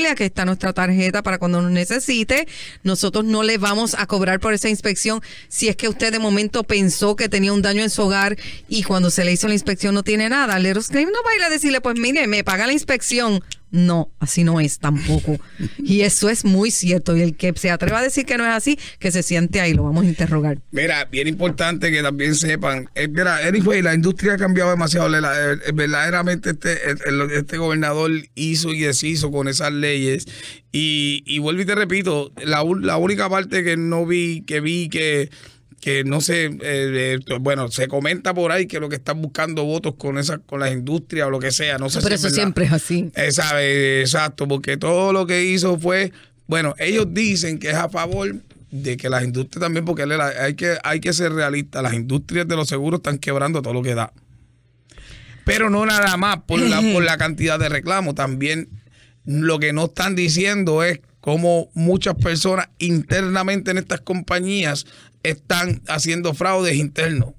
[0.04, 2.46] Aquí está nuestra tarjeta para cuando nos necesite.
[2.82, 5.22] Nosotros no le vamos a cobrar por esa inspección.
[5.48, 8.36] Si es que usted de momento pensó que tenía un daño en su hogar
[8.68, 10.58] y cuando se le hizo la inspección no tiene nada.
[10.58, 13.42] Leros Claim no va a ir a decirle, pues mire, me paga la inspección.
[13.70, 15.38] No, así no es tampoco.
[15.78, 17.16] Y eso es muy cierto.
[17.16, 19.74] Y el que se atreva a decir que no es así, que se siente ahí,
[19.74, 20.58] lo vamos a interrogar.
[20.70, 22.88] Mira, bien importante que también sepan.
[22.94, 25.14] eh, mira, anyway, la industria ha cambiado demasiado.
[25.14, 26.78] Eh, eh, verdaderamente este,
[27.36, 30.26] este gobernador hizo y deshizo con esas leyes.
[30.72, 34.88] Y, y vuelvo y te repito, la, la única parte que no vi, que vi
[34.88, 35.30] que
[35.80, 39.94] que no sé, eh, bueno, se comenta por ahí que lo que están buscando votos
[39.96, 42.64] con esas, con las industrias o lo que sea, no sé Pero si eso siempre
[42.64, 43.10] es así.
[43.14, 46.12] Eh, exacto, porque todo lo que hizo fue,
[46.46, 48.34] bueno, ellos dicen que es a favor
[48.70, 52.56] de que las industrias también, porque hay que, hay que ser realista, las industrias de
[52.56, 54.12] los seguros están quebrando todo lo que da.
[55.44, 58.68] Pero no nada más por la, por la cantidad de reclamos, también
[59.24, 64.86] lo que no están diciendo es cómo muchas personas internamente en estas compañías
[65.30, 67.30] están haciendo fraudes internos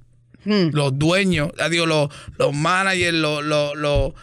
[0.46, 0.70] Hmm.
[0.72, 4.14] los dueños, adiós, los, los managers, los, los, los,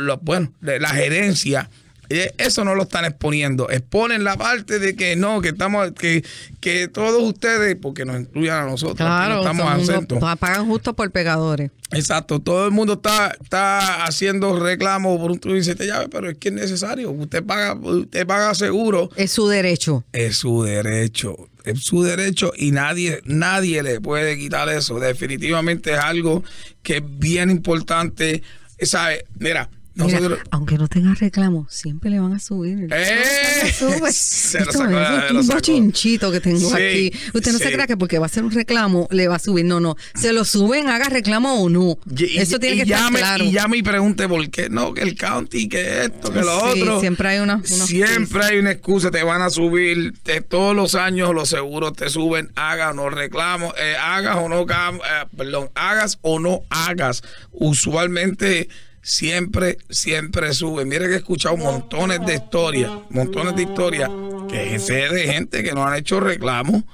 [0.00, 1.68] los- bueno, de la gerencia.
[2.08, 3.68] eh, Eso no lo están exponiendo.
[3.70, 6.24] Exponen la parte de que no, que estamos, que,
[6.60, 10.94] que todos ustedes, porque nos incluyen a nosotros, aquí no Claro, estamos pa- pagan justo
[10.94, 11.70] por pegadores.
[11.92, 16.30] Exacto, todo el mundo está, está haciendo reclamos por un tubo y siete llaves, pero
[16.30, 17.10] es que es necesario.
[17.10, 19.10] Usted paga, usted paga seguro.
[19.16, 20.04] Es su derecho.
[20.12, 24.98] Es su derecho, es su derecho y nadie, nadie le puede quitar eso.
[24.98, 26.42] Definitivamente es algo
[26.82, 28.42] que es bien importante.
[28.82, 29.24] ¿Sabe?
[29.38, 30.40] Mira, Mira, nosotros.
[30.50, 32.88] aunque no tenga reclamo, siempre le van a subir.
[32.90, 33.72] ¡Eh!
[33.76, 34.12] Sube, sube.
[34.12, 37.12] Se lo Esto sacó, es un bochinchito que tengo Sí, aquí.
[37.34, 37.64] Usted no sí.
[37.64, 39.64] se crea que porque va a hacer un reclamo le va a subir.
[39.64, 39.96] No, no.
[40.14, 41.98] Se lo suben, haga reclamo o no.
[42.16, 43.44] Y- y- Eso tiene que estar llame, claro.
[43.44, 46.82] Y llame y pregunte por qué no, que el county, que esto, que lo Sí,
[46.82, 47.00] otro.
[47.00, 50.14] siempre hay una- unos Siempre hay una excusa, te van a subir.
[50.22, 54.48] te- todos los años los seguros te suben, hagas o no reclamos, eh, hagas o
[54.48, 57.22] no, eh, perdón, hagas o no hagas.
[57.50, 58.68] Usualmente
[59.02, 60.88] siempre, siempre suben.
[60.88, 64.10] Mira que he escuchado montones de historias, montones de historias
[64.48, 66.84] que sé de gente que no han hecho reclamos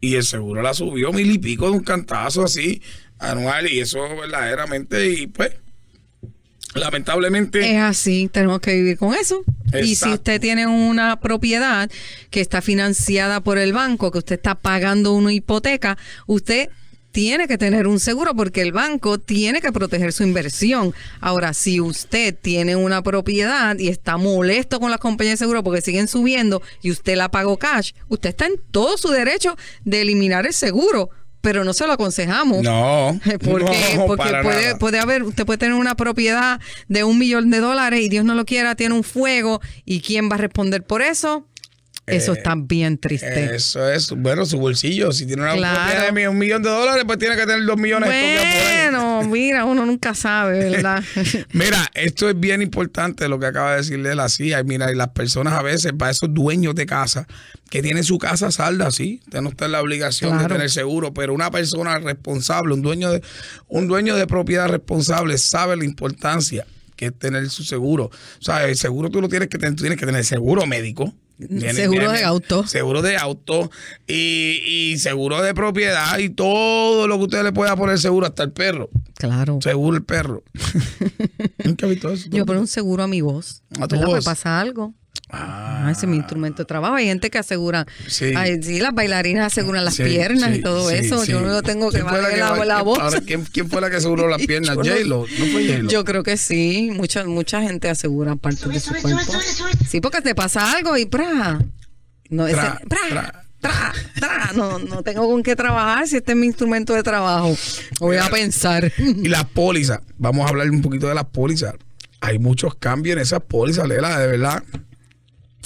[0.00, 2.82] y el seguro la subió mil y pico de un cantazo así
[3.18, 5.52] anual y eso verdaderamente y pues
[6.74, 9.44] lamentablemente Es así, tenemos que vivir con eso.
[9.80, 11.90] Y si usted tiene una propiedad
[12.30, 16.68] que está financiada por el banco, que usted está pagando una hipoteca, usted
[17.14, 20.92] tiene que tener un seguro porque el banco tiene que proteger su inversión.
[21.20, 25.80] Ahora, si usted tiene una propiedad y está molesto con las compañías de seguro porque
[25.80, 30.44] siguen subiendo y usted la pagó cash, usted está en todo su derecho de eliminar
[30.44, 31.08] el seguro
[31.40, 32.62] pero no se lo aconsejamos.
[32.62, 33.20] No.
[33.44, 37.58] Porque, no, porque puede, puede haber, usted puede tener una propiedad de un millón de
[37.58, 39.60] dólares y Dios no lo quiera, tiene un fuego.
[39.84, 41.46] ¿Y quién va a responder por eso?
[42.06, 43.54] Eso Eh, está bien triste.
[43.54, 45.10] Eso es, bueno, su bolsillo.
[45.12, 46.14] Si tiene una Claro.
[46.14, 48.10] de un millón de dólares, pues tiene que tener dos millones.
[48.10, 51.02] Bueno, mira, uno nunca sabe, ¿verdad?
[51.52, 54.52] Mira, esto es bien importante lo que acaba de decirle así.
[54.52, 57.26] Ay, mira, y las personas a veces, para esos dueños de casa,
[57.70, 61.14] que tienen su casa salda, sí, usted no está en la obligación de tener seguro,
[61.14, 63.22] pero una persona responsable, un dueño de,
[63.68, 68.04] un dueño de propiedad responsable sabe la importancia que es tener su seguro.
[68.04, 71.12] O sea, el seguro tú lo tienes que tener, tú tienes que tener seguro médico.
[71.72, 72.66] Seguro de auto.
[72.66, 73.70] Seguro de auto
[74.06, 78.42] y, y seguro de propiedad y todo lo que usted le pueda poner seguro, hasta
[78.44, 78.88] el perro.
[79.16, 79.58] Claro.
[79.60, 80.44] Seguro el perro.
[81.64, 82.28] Nunca he visto eso.
[82.30, 83.62] Yo pongo un seguro a mi voz.
[83.80, 84.24] A tu voz.
[84.24, 84.94] pasa algo.
[85.30, 86.94] Ah, ese es mi instrumento de trabajo.
[86.94, 87.86] Hay gente que asegura.
[88.06, 88.32] Sí.
[88.36, 91.24] Ay, sí, las bailarinas aseguran las sí, piernas sí, y todo sí, eso.
[91.24, 91.32] sí.
[91.32, 92.98] Yo no tengo que ¿Quién fue valer la, la quién- voz.
[93.00, 94.76] ahora, ¿quién, quién fue la que aseguró las piernas?
[94.76, 95.20] J-Lo.
[95.26, 95.88] No fue J-Lo.
[95.90, 96.90] Yo creo que sí.
[96.94, 99.32] Mucha, mucha gente asegura parte de su cuerpo.
[99.88, 101.58] Sí, porque te pasa algo y ¡pra!
[102.30, 102.98] No, ese, Tra, ¡pra!
[103.08, 103.44] tra.
[103.60, 104.52] tra, tra.
[104.54, 107.56] No, no tengo con qué trabajar si este es mi instrumento de trabajo.
[107.98, 108.92] Voy a pensar.
[108.98, 110.00] Y las pólizas.
[110.18, 111.74] Vamos a hablar un poquito de las pólizas.
[112.20, 114.62] Hay muchos cambios en esas pólizas, Lela, de verdad.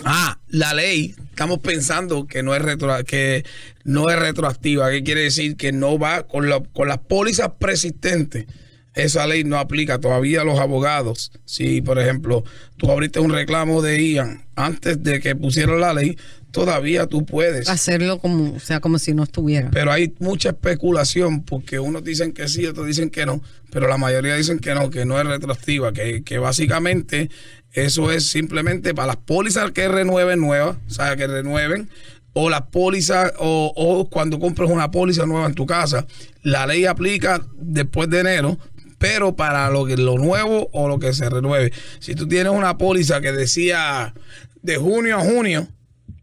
[0.04, 3.44] Ah, la ley, estamos pensando que no es retro, que
[3.84, 4.90] no es retroactiva.
[4.90, 5.56] ¿Qué quiere decir?
[5.56, 8.46] Que no va con, la- con las pólizas persistentes.
[8.94, 11.30] Esa ley no aplica todavía a los abogados.
[11.44, 12.42] Si, por ejemplo,
[12.76, 16.16] tú abriste un reclamo de Ian antes de que pusieron la ley,
[16.50, 17.68] todavía tú puedes.
[17.68, 19.70] Hacerlo como, o sea, como si no estuviera.
[19.70, 23.98] Pero hay mucha especulación porque unos dicen que sí, otros dicen que no, pero la
[23.98, 27.30] mayoría dicen que no, que no es retroactiva, que, que básicamente
[27.72, 31.88] eso es simplemente para las pólizas que renueven nuevas, o sea, que renueven,
[32.32, 36.06] o las pólizas, o, o cuando compres una póliza nueva en tu casa,
[36.42, 38.58] la ley aplica después de enero,
[38.98, 41.72] pero para lo, que, lo nuevo o lo que se renueve.
[42.00, 44.14] Si tú tienes una póliza que decía
[44.62, 45.68] de junio a junio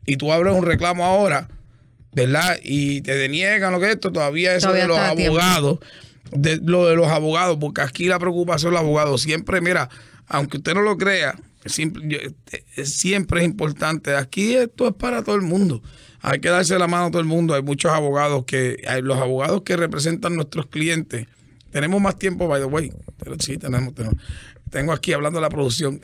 [0.06, 1.48] y tú abres un reclamo ahora,
[2.12, 2.58] ¿verdad?
[2.64, 5.80] Y te deniegan lo que es esto, todavía eso Todavía de los abogados,
[6.32, 9.90] de lo de los abogados, porque aquí la preocupación de los abogados siempre, mira,
[10.28, 11.36] aunque usted no lo crea,
[11.66, 14.16] eh, siempre es importante.
[14.16, 15.82] Aquí esto es para todo el mundo.
[16.22, 17.54] Hay que darse la mano a todo el mundo.
[17.54, 21.28] Hay muchos abogados que, los abogados que representan nuestros clientes.
[21.72, 22.92] Tenemos más tiempo, by the way.
[23.18, 24.18] Pero sí, tenemos, tenemos.
[24.70, 26.02] Tengo aquí hablando de la producción.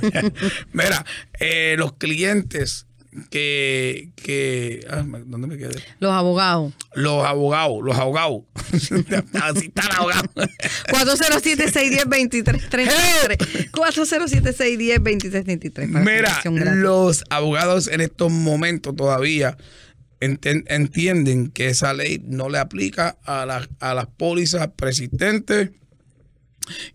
[0.72, 1.04] Mira,
[1.38, 2.86] eh, los clientes
[3.30, 5.76] que, que ah, ¿dónde me quedé?
[6.00, 6.72] Los abogados.
[6.94, 8.42] Los abogados, los abogados.
[9.40, 10.28] Así están abogados.
[10.88, 13.70] 407-610-2333.
[13.70, 15.92] 407-610-2333.
[15.92, 16.80] para Mira, información gratis.
[16.80, 19.56] los abogados en estos momentos todavía
[20.20, 25.70] entienden que esa ley no le aplica a, las a las pólizas persistentes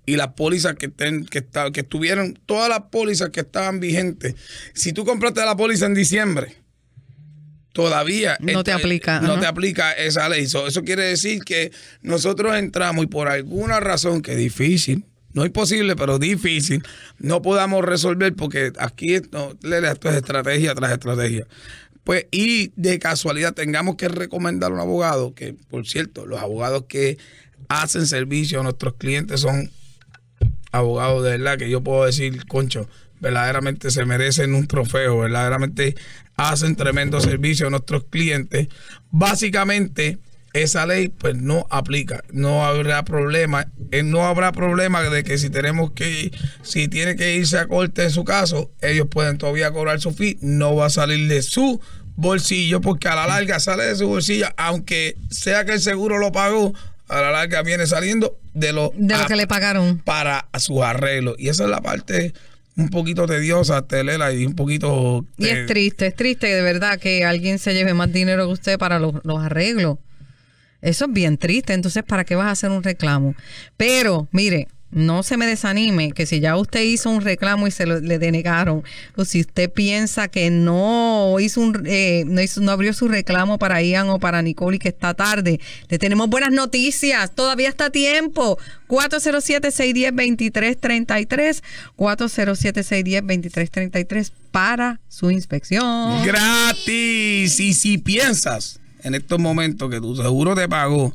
[0.05, 4.35] y las pólizas que, estén, que, está- que estuvieron, todas las pólizas que estaban vigentes.
[4.73, 6.55] Si tú compraste la póliza en diciembre,
[7.73, 10.47] todavía No te aplica, no te aplica esa ley.
[10.47, 15.43] So, eso quiere decir que nosotros entramos y por alguna razón que es difícil, no
[15.45, 16.81] es posible, pero difícil,
[17.19, 21.45] no podamos resolver porque aquí esto es estrategia tras estrategia.
[22.03, 26.85] Pues, y de casualidad tengamos que recomendar a un abogado, que por cierto, los abogados
[26.87, 27.19] que
[27.69, 29.71] hacen servicio a nuestros clientes son
[30.71, 35.95] abogados de verdad que yo puedo decir, concho, verdaderamente se merecen un trofeo, verdaderamente
[36.35, 38.67] hacen tremendo servicio a nuestros clientes.
[39.11, 40.19] Básicamente,
[40.53, 45.49] esa ley pues no aplica, no habrá problema, eh, no habrá problema de que si
[45.49, 46.31] tenemos que,
[46.63, 50.37] si tiene que irse a corte en su caso, ellos pueden todavía cobrar su fee,
[50.41, 51.79] no va a salir de su
[52.15, 56.31] bolsillo porque a la larga sale de su bolsillo, aunque sea que el seguro lo
[56.31, 56.73] pagó,
[57.09, 59.99] a la larga viene saliendo de lo, De lo a- que le pagaron.
[59.99, 61.35] para sus arreglos.
[61.37, 62.33] Y esa es la parte
[62.77, 65.25] un poquito tediosa, Telela, y un poquito...
[65.37, 68.77] Y es triste, es triste de verdad que alguien se lleve más dinero que usted
[68.77, 69.97] para los, los arreglos.
[70.81, 71.73] Eso es bien triste.
[71.73, 73.35] Entonces, ¿para qué vas a hacer un reclamo?
[73.75, 77.85] Pero, mire, no se me desanime que si ya usted hizo un reclamo y se
[77.85, 78.83] lo, le denegaron,
[79.15, 84.09] o si usted piensa que no hizo eh, no, no abrió su reclamo para Ian
[84.09, 87.35] o para Nicole y que está tarde, le tenemos buenas noticias.
[87.35, 88.57] Todavía está a tiempo.
[88.87, 91.61] 407-610-2333.
[91.97, 96.25] 407-610-2333 para su inspección.
[96.25, 97.59] Gratis.
[97.59, 101.13] Y si piensas en estos momentos que tu seguro te pagó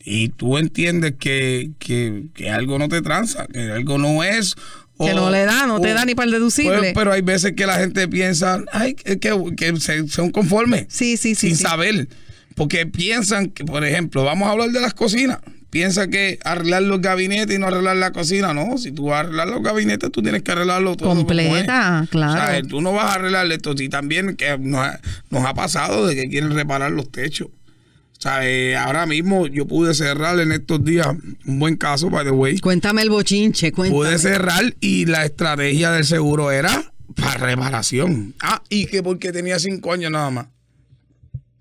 [0.00, 4.54] y tú entiendes que, que, que algo no te tranza, que algo no es.
[4.98, 6.92] Que no le da, no te da ni para el deducible.
[6.94, 10.86] pero hay veces que la gente piensa, ay, que, que- que se- son conformes.
[10.88, 11.62] Sí, sí, sí, Sin sí.
[11.62, 12.08] saber.
[12.56, 15.38] Porque piensan que, por ejemplo, vamos a hablar de las cocinas.
[15.70, 18.52] Piensa que arreglar los gabinetes y no arreglar la cocina.
[18.54, 21.10] No, si tú vas a arreglar los gabinetes, tú tines que arreglarlo todo.
[21.10, 22.32] Completa, claro.
[22.32, 23.74] O sea, tú no vas a arreglar esto.
[23.78, 24.98] Y también que nos ha,
[25.30, 27.48] nos ha pasado de que quieren reparar los techos.
[28.18, 31.06] O sea, eh, ahora mismo yo pude cerrar en estos días
[31.46, 32.58] un buen caso, by the way.
[32.58, 33.96] Cuéntame el bochinche, cuéntame.
[33.96, 38.34] Pude cerrar y la estrategia del seguro era para reparación.
[38.40, 40.46] Ah, y que porque tenía cinco años nada más.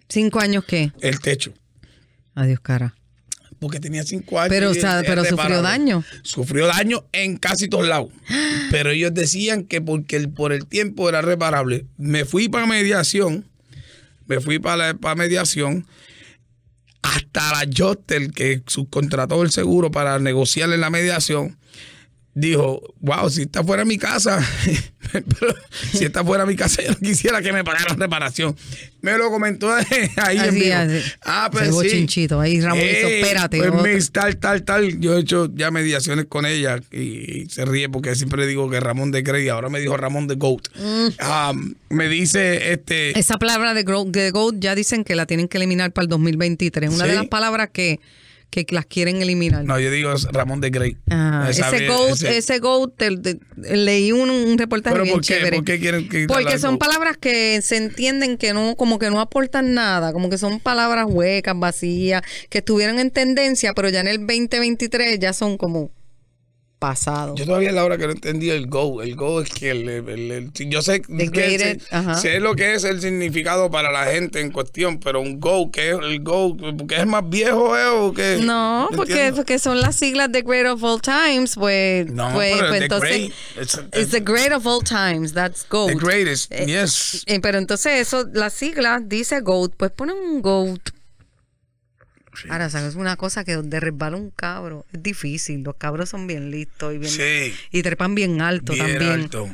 [0.09, 0.91] ¿Cinco años qué?
[0.99, 1.53] El techo.
[2.33, 2.95] Adiós, cara.
[3.59, 4.49] Porque tenía cinco años.
[4.49, 6.03] Pero, o sea, pero sufrió daño.
[6.23, 8.09] Sufrió daño en casi todos lados.
[8.71, 11.85] Pero ellos decían que porque el, por el tiempo era reparable.
[11.97, 13.45] Me fui para mediación.
[14.27, 15.85] Me fui para, para mediación.
[17.01, 21.57] Hasta la Jostel, que subcontrató el seguro para negociar en la mediación,
[22.39, 24.39] dijo, wow, si está fuera de mi casa,
[25.11, 25.55] pero
[25.91, 28.55] si está fuera de mi casa, yo no quisiera que me pagaran reparación.
[29.01, 29.73] Me lo comentó
[30.17, 30.75] ahí en vivo.
[30.75, 31.01] así.
[31.25, 31.71] Ah, pues sí.
[31.71, 32.39] bochinchito.
[32.39, 33.57] Ahí Ramón hizo, Ey, espérate.
[33.71, 33.95] pues.
[33.95, 34.99] Miss, tal, tal, tal.
[34.99, 39.11] Yo he hecho ya mediaciones con ella y, se ríe porque siempre digo que Ramón
[39.11, 40.67] de Grey, ahora me dijo Ramón de Goat.
[40.75, 41.07] Mm.
[41.49, 45.57] Um, me dice, este, Esa palabra de, de GOAT ya dicen que la tienen que
[45.57, 46.93] eliminar para el 2023.
[46.93, 47.99] Una de las palabras que,
[48.49, 49.63] que las quieren eliminar.
[49.65, 50.97] no, yo digo Ramón de Grey.
[51.05, 52.93] Esa Ese GOAT, ese- ese GOAT,
[53.57, 55.27] leí un, un reportaje ¿Pero bien por qué?
[55.35, 55.55] chévere.
[55.57, 59.19] ¿Por qué quieren quitarle Porque son palabras que se entienden que no, como que no
[59.19, 64.07] aportan nada, como que son palabras huecas, vacías, que estuvieron en tendencia, pero ya en
[64.07, 65.91] el 2023 ya son como
[66.79, 67.39] pasados.
[67.39, 69.01] Yo todavía a la hora que no entendí el go.
[69.01, 71.79] El go es que el, el- el- el- yo sé, que
[72.21, 75.91] sé, lo que es el significado para la gente en cuestión, pero un go, ¿qué
[75.91, 76.55] es el go?
[76.55, 78.39] ¿Porque es más viejo eh, o qué?
[78.43, 82.67] No, porque, porque son las siglas de Great of All Times, pues, No, pues, pero
[82.67, 85.87] pues the entonces great, it's- it's the Great of All Times, that's GOAT.
[85.89, 87.23] The greatest, Eh, yes.
[87.25, 90.79] eh, pero entonces eso, la sigla dice GOAT, pues ponen un GOAT.
[92.49, 92.95] Ahora, ¿sabes?
[92.95, 95.61] una cosa que donde resbala un cabro es difícil.
[95.63, 97.53] Los cabros son bien listos y bien Sí.
[97.71, 99.11] y trepan bien alto bien también.
[99.11, 99.49] alto.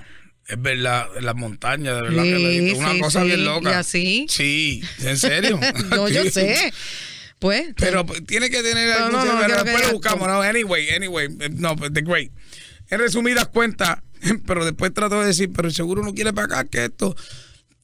[0.47, 2.79] Es verdad, en las montañas, de verdad Sí, que visto.
[2.79, 3.27] Una sí, cosa sí.
[3.27, 3.69] bien loca.
[3.71, 4.25] ¿Y así?
[4.29, 5.59] Sí, en serio.
[5.89, 6.31] no, yo Sí.
[6.31, 6.73] sé.
[7.39, 10.27] Pues, Pero pues, tiene que tener No, algún no, no, pero después lo buscamos.
[10.27, 11.29] No, anyway, anyway.
[11.51, 12.31] No, pues, the great.
[12.89, 13.99] En resumidas cuentas,
[14.45, 17.15] pero después trato de decir, pero el seguro no quiere pagar que esto.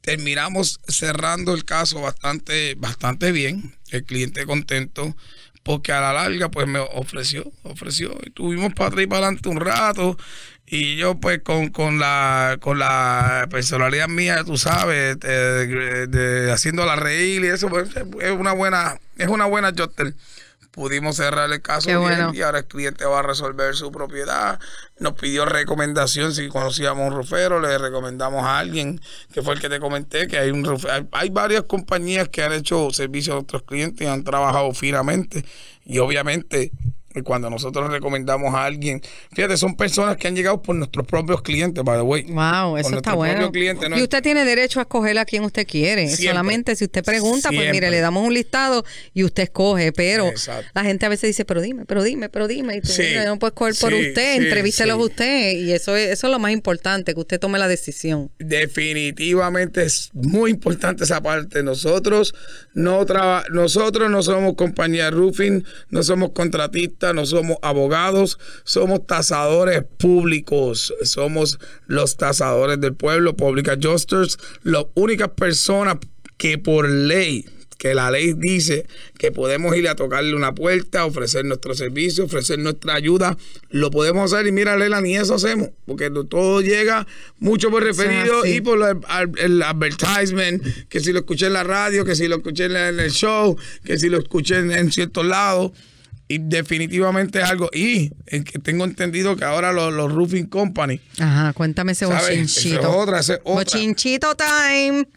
[0.10, 3.76] Terminamos cerrando el caso bastante, bastante bien.
[3.92, 5.16] El cliente contento.
[5.62, 8.18] Porque a la larga, pues me ofreció, ofreció.
[8.26, 10.18] Y tuvimos para atrás y para adelante un rato.
[10.66, 16.96] Y yo, pues, con, con la con la personalidad mía, tú sabes, de, de- haciéndola
[16.96, 17.90] reír y eso, pues,
[18.22, 20.16] es una buena, es una buena Jotter.
[20.80, 22.32] Pudimos cerrar el caso bien bueno.
[22.34, 24.62] y ahora el cliente va a resolver su propiedad.
[24.98, 29.02] Nos pidió recomendación si conocíamos un rufero, le recomendamos a alguien,
[29.34, 32.54] que fue el que te comenté, que hay un hay, hay varias compañías que han
[32.54, 35.44] hecho servicio a nuestros clientes y han trabajado finamente.
[35.84, 36.72] Y obviamente,
[37.24, 39.02] cuando nosotros recomendamos a alguien,
[39.34, 42.24] fíjate, son personas que han llegado por nuestros propios clientes, by the way.
[42.24, 43.36] Wow, eso está bueno.
[43.36, 43.98] propio cliente, ¿no?
[43.98, 46.08] Y usted tiene derecho a escoger a quien usted quiere.
[46.08, 46.28] Siempre.
[46.28, 47.72] Solamente si usted pregunta, pues Siempre.
[47.72, 49.92] mire, le damos un listado y usted escoge.
[49.92, 50.70] Pero Exacto.
[50.74, 52.78] la gente a veces dice, pero dime, pero dime, pero dime.
[52.78, 53.02] Y tú, Sí.
[53.02, 55.52] mira, no puedes escoger por Sí, usted, sí, entrevístelo usted.
[55.58, 58.32] Y eso es, eso es lo más importante, que usted tome la decisión.
[58.40, 61.64] Definitivamente es muy importante esa parte.
[61.64, 62.34] Nosotros
[62.74, 69.84] no traba- nosotros no somos compañía roofing, no somos contratistas, no somos abogados, somos tasadores
[69.98, 75.98] públicos, somos los tasadores del pueblo, public adjusters, las únicas personas
[76.38, 77.46] que por ley
[77.80, 78.86] que la ley dice
[79.18, 83.38] que podemos ir a tocarle una puerta, ofrecer nuestro servicio, ofrecer nuestra ayuda,
[83.70, 87.08] lo podemos hacer y mira, Lela, ni eso hacemos, porque todo llega
[87.40, 88.80] mucho por referido y por
[89.38, 93.00] el, advertisement, que si lo escuché en la radio, que si lo escuché en en
[93.00, 95.72] el show, que si lo escuché en, en ciertos lados.
[96.32, 97.70] Y definitivamente es algo.
[97.74, 102.22] Y eh, tengo entendido que ahora los, los roofing company, Ajá, cuéntame ese ¿sabes?
[102.22, 102.98] Esa es bochinchito.
[102.98, 103.56] otra, esa es otra.
[103.64, 105.08] Bochinchito time.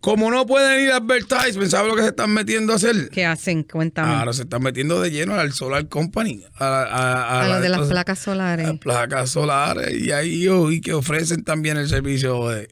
[0.00, 3.08] como no pueden ir a advertisement, ¿sabes lo que se están metiendo a hacer?
[3.10, 3.64] ¿Qué hacen?
[3.64, 4.14] Cuéntame.
[4.14, 6.44] Ahora se están metiendo de lleno al Solar Company.
[6.58, 8.68] A, a- a la- lo de las placas solares.
[8.68, 9.92] Las placas solares.
[10.00, 12.68] Y ahí oí que ofrecen también el servicio de.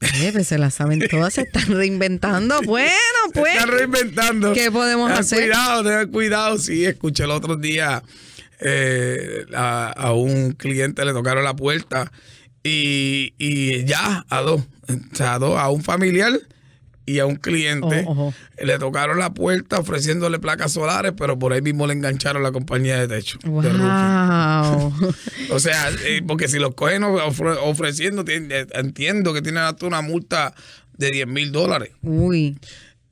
[0.00, 2.60] Eh, pues se las saben todas, se están reinventando.
[2.66, 2.90] Bueno,
[3.32, 3.54] Se pues.
[3.54, 4.52] están reinventando.
[4.52, 5.38] ¿Qué podemos Tengan hacer?
[5.44, 6.58] Cuidado, tengan cuidado.
[6.58, 8.02] Sí, escuché el otro día
[8.60, 12.10] eh, a, a un cliente le tocaron la puerta
[12.62, 14.62] y, y ya a dos.
[14.88, 16.32] O sea, a dos, a un familiar
[17.06, 21.62] y a un cliente Oh, le tocaron la puerta ofreciéndole placas solares, pero por ahí
[21.62, 23.38] mismo le engancharon la compañía de techo.
[23.42, 23.48] de.
[23.50, 24.92] Wow.
[25.50, 30.02] O sea, eh, porque si los cogen ofre- ofreciendo, eh, entiendo que tienen hasta una
[30.02, 30.52] multa
[30.98, 31.90] de 10 mil dólares.
[32.02, 32.58] Uy.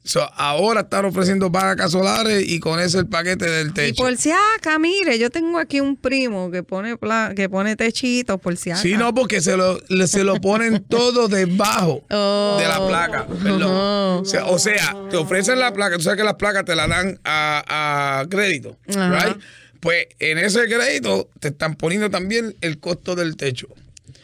[0.06, 4.02] So, ahora están ofreciendo placas solares y con eso el paquete del Y techo.
[4.02, 8.38] por si acá, mire, yo tengo aquí un primo que pone pla- que pone techitos
[8.38, 8.82] por si acá.
[8.82, 12.56] Sí, no, porque se lo, se lo ponen todo debajo Oh.
[12.60, 13.26] de la placa.
[13.26, 13.62] perdón.
[13.64, 14.18] Oh.
[14.20, 16.86] O, sea, o sea, te ofrecen la placa, tú sabes que las placas te la
[16.86, 19.38] dan a, a crédito, right?
[19.80, 23.68] Pues en ese crédito te están poniendo también el costo del techo.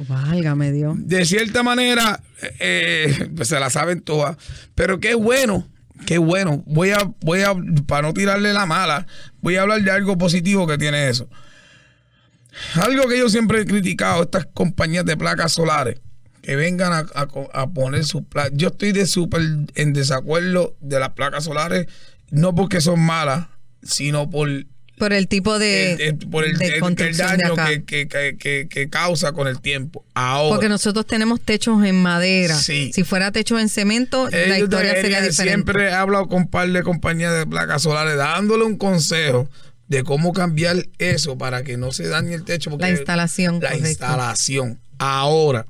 [0.09, 0.97] Válgame Dios.
[0.99, 2.23] De cierta manera,
[2.59, 4.37] eh, pues se la saben todas.
[4.75, 5.67] Pero qué bueno,
[6.07, 6.63] qué bueno.
[6.67, 7.55] Voy a, voy a,
[7.87, 9.07] para no tirarle la mala,
[9.41, 11.29] voy a hablar de algo positivo que tiene eso.
[12.75, 16.01] Algo que yo siempre he criticado, estas compañías de placas solares,
[16.43, 17.07] que vengan a,
[17.53, 18.53] a poner sus placas.
[18.55, 19.43] Yo estoy de súper
[19.75, 21.87] en desacuerdo de las placas solares,
[22.31, 23.49] no porque son malas,
[23.83, 24.49] sino por
[25.01, 28.37] Por el tipo de, el- el- por el, de el- de daño que, que- que-
[28.39, 30.05] que- que causa con el tiempo.
[30.15, 32.55] Ahora, Porque nosotros tenemos techos en madera.
[32.55, 32.93] Sí.
[32.95, 35.43] Si fuera techo en cemento, la historia sería diferente.
[35.55, 39.49] Siempre he hablado con un par de compañías de placas solares dándole un consejo
[39.89, 42.71] de cómo cambiar eso para que no se dañe el techo.
[42.71, 43.89] porque La instalación, La correcto.
[43.89, 44.79] instalación.
[44.99, 45.67] Ahora,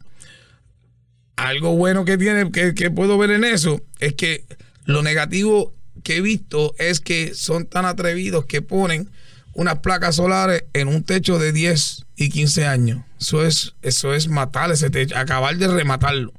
[1.37, 4.45] algo bueno que tiene, que, que puedo ver en eso, es que
[4.85, 5.72] lo negativo
[6.03, 9.11] que he visto es que son tan atrevidos que ponen
[9.53, 13.05] unas placas solares en un techo de 10 y 15 años.
[13.20, 16.32] Eso es, eso es matar ese techo, acabar de rematarlo.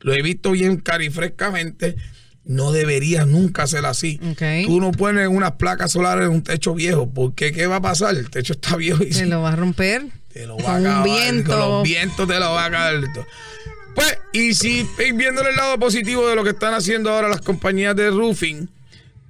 [0.00, 1.96] Lo he visto bien carifrescamente.
[2.44, 4.18] No debería nunca ser así.
[4.32, 4.42] Ok.
[4.66, 7.08] Tú no pones unas placas solares en un techo viejo.
[7.10, 8.16] porque ¿Qué va a pasar?
[8.16, 10.06] El techo está viejo y Se lo va a romper.
[10.32, 11.04] te lo va con a acabar.
[11.04, 11.50] viento.
[11.50, 12.94] Con los vientos te lo va a acabar.
[13.94, 17.94] Pues, y si viéndole el lado positivo de lo que están haciendo ahora las compañías
[17.94, 18.68] de roofing,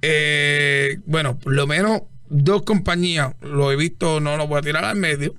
[0.01, 4.85] eh, bueno, por lo menos dos compañías, lo he visto, no lo voy a tirar
[4.85, 5.35] al medio,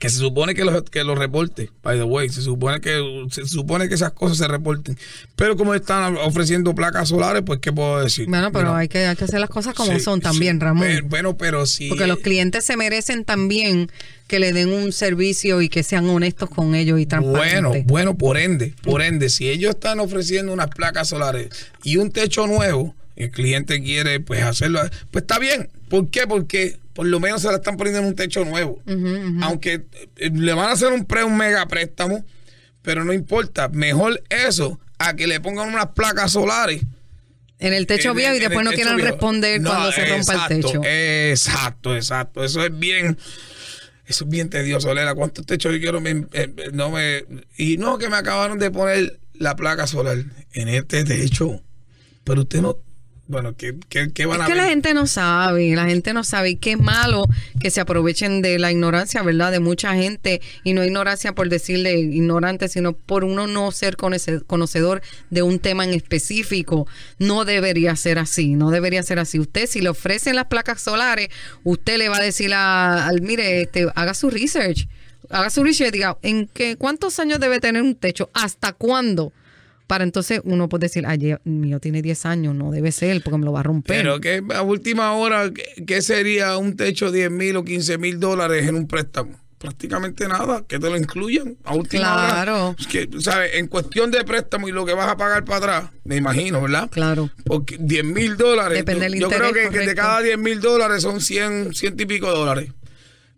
[0.00, 3.00] que se supone que los que lo reporte, by the way, se supone que
[3.30, 4.98] se supone que esas cosas se reporten.
[5.36, 8.26] Pero como están ofreciendo placas solares, pues qué puedo decir.
[8.28, 10.82] Bueno, pero hay que, hay que hacer las cosas como sí, son también, sí, Ramón.
[10.88, 13.88] pero- bueno, pero si Porque los clientes se merecen también
[14.26, 17.86] que le den un servicio y que sean honestos con ellos y Bueno, transparentes.
[17.86, 21.48] bueno, por ende, por ende, si ellos están ofreciendo unas placas solares
[21.84, 25.68] y un techo nuevo, el cliente quiere pues hacerlo, pues está bien.
[25.88, 26.26] ¿Por qué?
[26.26, 28.80] Porque por lo menos se la están poniendo en un techo nuevo.
[29.42, 29.86] Aunque
[30.16, 32.24] eh, le van a hacer un pre, un mega préstamo,
[32.82, 36.82] pero no importa, mejor eso a que le pongan unas placas solares.
[37.58, 39.12] En el techo en viejo y después no quieran viejo.
[39.12, 40.82] responder No, cuando se rompa el techo.
[40.84, 42.44] Exacto, exacto.
[42.44, 43.16] Eso es bien.
[44.06, 45.14] Eso es bien tedioso, Lela.
[45.14, 46.00] ¿Cuántos techos yo quiero?
[46.00, 47.24] Me- eh, no me.
[47.56, 50.18] Y no, que me acabaron de poner la placa solar
[50.52, 51.62] en este techo.
[52.24, 52.76] Pero usted no.
[53.28, 54.62] Bueno, ¿qué, qué, qué van Es a que ver?
[54.62, 56.50] la gente no sabe, la gente no sabe.
[56.50, 57.24] Y qué malo
[57.58, 59.50] que se aprovechen de la ignorancia, ¿verdad?
[59.50, 60.40] De mucha gente.
[60.62, 65.58] Y no ignorancia por decirle ignorante, sino por uno no ser conoce- conocedor de un
[65.58, 66.86] tema en específico.
[67.18, 69.40] No debería ser así, no debería ser así.
[69.40, 71.28] Usted, si le ofrecen las placas solares,
[71.64, 74.86] usted le va a decir a- al, mire, este, haga su research.
[75.30, 78.30] Haga su research y diga, ¿en qué, cuántos años debe tener un techo?
[78.34, 79.32] ¿Hasta cuándo?
[79.86, 83.44] Para entonces uno puede decir, ay, mío tiene 10 años, no debe ser porque me
[83.44, 83.96] lo va a romper.
[83.96, 85.50] Pero que a última hora,
[85.86, 89.38] ¿qué, sería un techo de 10 mil o 15 mil dólares en un préstamo?
[89.58, 92.26] Prácticamente nada, que te lo incluyan a última hora.
[92.26, 92.76] Claro.
[92.78, 93.52] Es que, ¿sabes?
[93.54, 96.90] En cuestión de préstamo y lo que vas a pagar para atrás, me imagino, ¿verdad?
[96.90, 97.30] Claro.
[97.44, 98.78] Porque 10 mil dólares.
[98.78, 101.74] Depende yo, del yo creo interés, que, que de cada 10 mil dólares son 100,
[101.74, 102.70] 100 y pico dólares.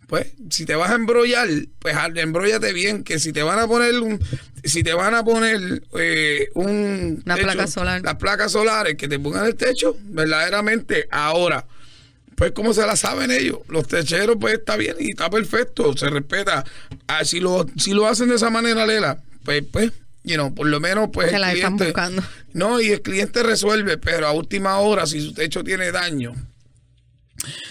[0.09, 1.47] Pues, si te vas a embrollar,
[1.79, 4.19] pues al- embróllate bien, que si te van a poner un,
[4.65, 8.01] si te van a poner eh, un Una placa solar.
[8.03, 11.67] las placas solares que te pongan el techo, verdaderamente ahora.
[12.37, 16.09] Pues como se la saben ellos, los techeros pues está bien y está perfecto, se
[16.09, 16.65] respeta.
[17.09, 19.93] Ah, si lo si lo hacen de esa manera, Lela, pues pues,
[20.23, 22.23] you know, por lo menos pues el la están buscando.
[22.55, 26.33] No, y el cliente resuelve, pero a última hora si su techo tiene daño,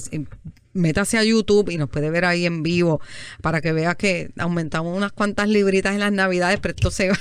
[0.78, 3.02] métase a YouTube y nos puede ver ahí en vivo
[3.42, 7.18] para que vea que aumentamos unas cuantas libritas en las navidades, pero esto se va.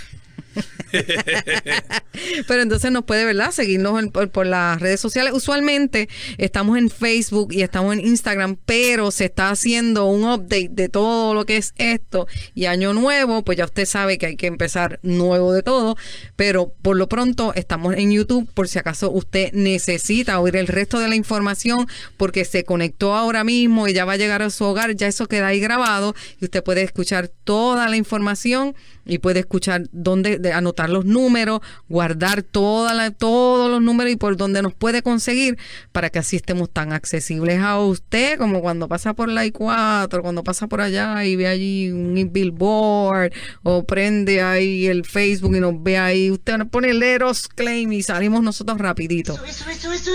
[2.49, 3.51] Pero entonces nos puede, ¿verdad?
[3.51, 5.33] Seguirnos en- por, por las redes sociales.
[5.35, 10.89] Usualmente estamos en Facebook y estamos en Instagram, pero se está haciendo un update de
[10.89, 12.27] todo lo que es esto.
[12.55, 15.97] Y año nuevo, pues ya usted sabe que hay que empezar nuevo de todo.
[16.37, 20.99] Pero por lo pronto estamos en YouTube por si acaso usted necesita oír el resto
[20.99, 21.87] de la información
[22.17, 24.95] porque se conectó ahora mismo y ya va a llegar a su hogar.
[24.97, 28.75] Ya eso queda ahí grabado y usted puede escuchar toda la información
[29.07, 34.17] y puede escuchar dónde, de- anotar los números, guardar toda la, todos los números y
[34.17, 35.57] por dónde nos puede conseguir
[35.93, 40.43] para que así estemos tan accesibles a usted como cuando pasa por la I4, cuando
[40.45, 43.33] pasa por allá y ve allí un billboard
[43.63, 48.03] o prende ahí el Facebook y nos ve ahí, usted nos pone Leros Claim y
[48.03, 49.39] salimos nosotros rapidito.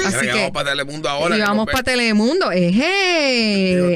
[0.05, 1.35] Así Mira, que- vamos para Telemundo ahora.
[1.35, 1.83] y que vamos para.
[1.83, 2.51] Telemundo.
[2.51, 3.93] Eje.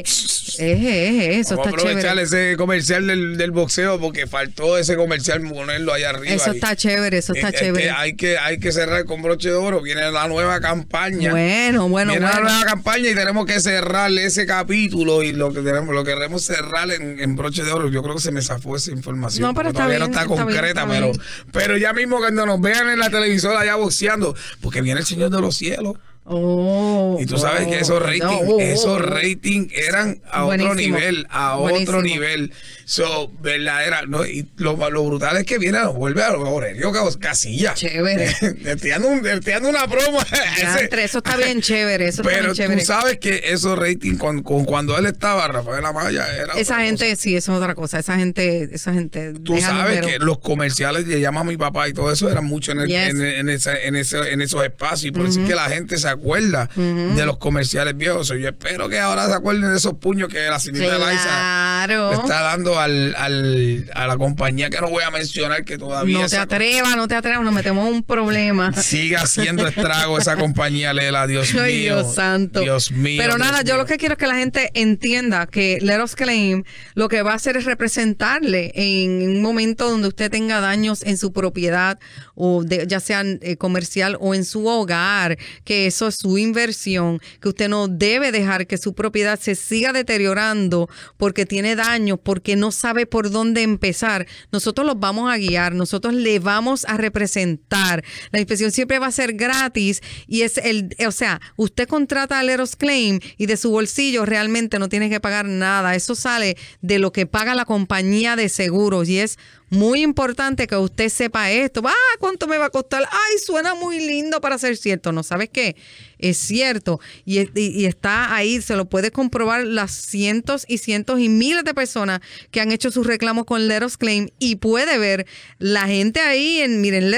[0.58, 2.22] Eje, eje, eso Vamos a está aprovechar chévere.
[2.50, 6.34] ese comercial del, del boxeo porque faltó ese comercial ponerlo allá arriba.
[6.34, 7.90] Eso y- está chévere, eso está es que chévere.
[7.90, 9.82] hay que hay que cerrar con broche de oro.
[9.82, 11.30] Viene la nueva campaña.
[11.30, 15.60] Bueno, bueno, Viene la nueva campaña y tenemos que cerrar ese capítulo y lo que
[15.60, 17.88] tenemos, lo que queremos cerrar en, en broche de oro.
[17.90, 19.42] Yo creo que se me zafó esa información.
[19.42, 21.20] No, pero todavía bien, no está está bien, concreta, está pero, bien.
[21.52, 25.30] pero ya mismo cuando nos vean en la televisora allá boxeando, porque viene el Señor
[25.30, 25.96] de los Cielos.
[26.28, 31.26] Oh, Y tú sabes que esos ratings, no, oh, esos ratings eran a otro nivel,
[31.30, 31.90] a Buenísimo.
[31.98, 32.52] otro nivel.
[32.84, 34.24] So, verdadera, ¿no?
[34.26, 37.74] Y lo, lo brutal es que viene, vuelve a Aurelio Cas- Casilla.
[37.74, 38.26] Chévere.
[38.64, 40.24] Estoy dando un- estoy dando una broma.
[40.56, 42.80] Ese- eso está bien chévere, eso está Pero bien chévere.
[42.80, 46.54] tú sabes que esos ratings, con, con cuando él estaba, Rafael Amaya, era.
[46.54, 47.98] Esa gente, sí, eso es otra cosa.
[48.00, 49.32] Esa gente, esa gente.
[49.44, 52.72] Tú sabes que los comerciales de llama a mi papá y todo eso eran mucho
[52.72, 53.08] en, el- Yes.
[53.10, 55.04] en, en esa- en ese- en esos espacios.
[55.06, 58.28] Y por eso es que la gente se acuerda de los comerciales viejos.
[58.28, 62.10] Yo espero que ahora se acuerden de esos puños que la señorita Claro.
[62.10, 66.18] le está dando al, al- a la compañía que no voy a mencionar que todavía
[66.20, 68.72] No te atrevas, no te atrevas, nos metemos en un problema.
[68.72, 71.62] sigue haciendo estrago esa compañía Lela, Dios mío.
[71.62, 72.60] Ay, Dios santo.
[72.60, 73.20] Dios mío.
[73.22, 76.14] Pero Dios nada, yo lo que quiero es que la gente entienda que Let Us
[76.16, 76.64] Claim
[76.94, 81.16] lo que va a hacer es representarle en un momento donde usted tenga daños en
[81.18, 81.98] su propiedad
[82.34, 87.48] o de- ya sean eh, comercial o en su hogar, que eso su inversión, que
[87.48, 92.72] usted no debe dejar que su propiedad se siga deteriorando porque tiene daños, porque no
[92.72, 94.26] sabe por dónde empezar.
[94.52, 98.04] Nosotros los vamos a guiar, nosotros le vamos a representar.
[98.30, 102.42] La inspección siempre va a ser gratis y es el, o sea, usted contrata a
[102.42, 105.94] Leros Claim y de su bolsillo realmente no tiene que pagar nada.
[105.94, 109.38] Eso sale de lo que paga la compañía de seguros y es
[109.68, 111.82] muy importante que usted sepa esto.
[111.84, 113.02] Ah, ¿cuánto me va a costar?
[113.10, 115.10] Ay, suena muy lindo para ser cierto.
[115.10, 115.76] ¿No sabes qué?
[116.18, 117.00] Es cierto.
[117.24, 117.38] Y,
[117.84, 122.60] está ahí, se lo puede comprobar las cientos y cientos y miles de personas que
[122.60, 125.26] han hecho sus reclamos con Leros Claim y puede ver
[125.58, 127.12] la gente ahí en, miren.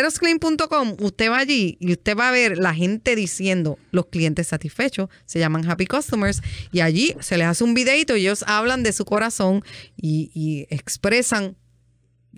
[1.01, 5.38] Usted va allí y usted va a ver la gente diciendo los clientes satisfechos, se
[5.38, 6.40] llaman Happy Customers,
[6.72, 9.62] y allí se les hace un videito y ellos hablan de su corazón
[9.96, 11.57] y expresan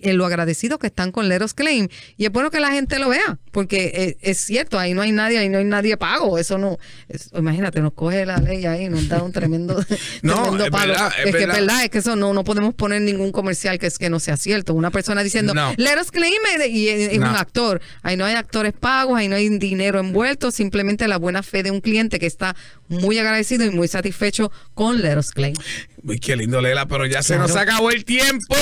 [0.03, 1.89] en lo agradecido que están con Leros Claim.
[2.17, 5.13] Y es bueno que la gente lo vea, porque eh, es, cierto, ahí no hay
[5.13, 6.39] nadie, ahí no hay nadie pago.
[6.39, 6.79] Eso no,
[7.09, 9.75] es- imagínate, nos coge la ley ahí nos da un tremendo,
[10.23, 10.93] No, tremendo es palo.
[10.95, 11.85] verdad, es que es verdad.
[11.85, 14.73] es que eso no, no podemos poner ningún comercial que es que no sea cierto.
[14.73, 15.75] Una persona diciendo, No.
[15.77, 17.29] Leros Claim es- y es, es No.
[17.29, 17.83] un actor.
[18.03, 21.71] Ahí no hay actores pagos, ahí no hay dinero envuelto, simplemente la buena fe de
[21.73, 22.57] un cliente que está
[22.89, 25.55] muy agradecido y muy satisfecho con Leros Claim.
[26.03, 27.49] Uy, qué lindo, Lela, pero ya se Claro.
[27.49, 28.55] nos acabó el tiempo.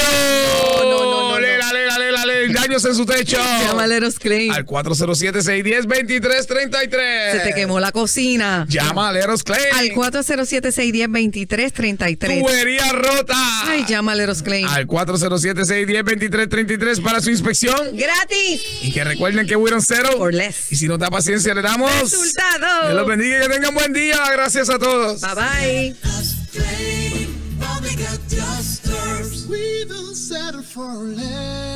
[0.83, 1.39] no, no, no.
[1.41, 3.39] Lela, Lela, Lela, Lela, daños en su techo.
[3.67, 4.51] Llama a Leros Claim.
[4.53, 7.33] Al 407-610-2333.
[7.33, 8.67] Se te quemó la cocina.
[8.69, 9.75] Llama a Leros Claim.
[9.75, 12.41] Al 407-610-2333.
[12.41, 13.35] Tubería rota.
[13.67, 14.67] Ay, llama a Leros Claim.
[14.69, 17.97] Al 407-610-2333 para su inspección.
[17.97, 18.63] ¡Gratis!
[18.83, 20.11] Y que recuerden que Wiron Cero.
[20.19, 20.71] Or less.
[20.73, 21.91] Y si nos da paciencia, le damos.
[22.01, 22.83] ¡Resultado!
[22.89, 24.17] Dios los bendiga y que tengan buen día.
[24.33, 25.21] Gracias a todos.
[25.21, 25.95] Bye bye.
[29.49, 31.68] We will settle for less.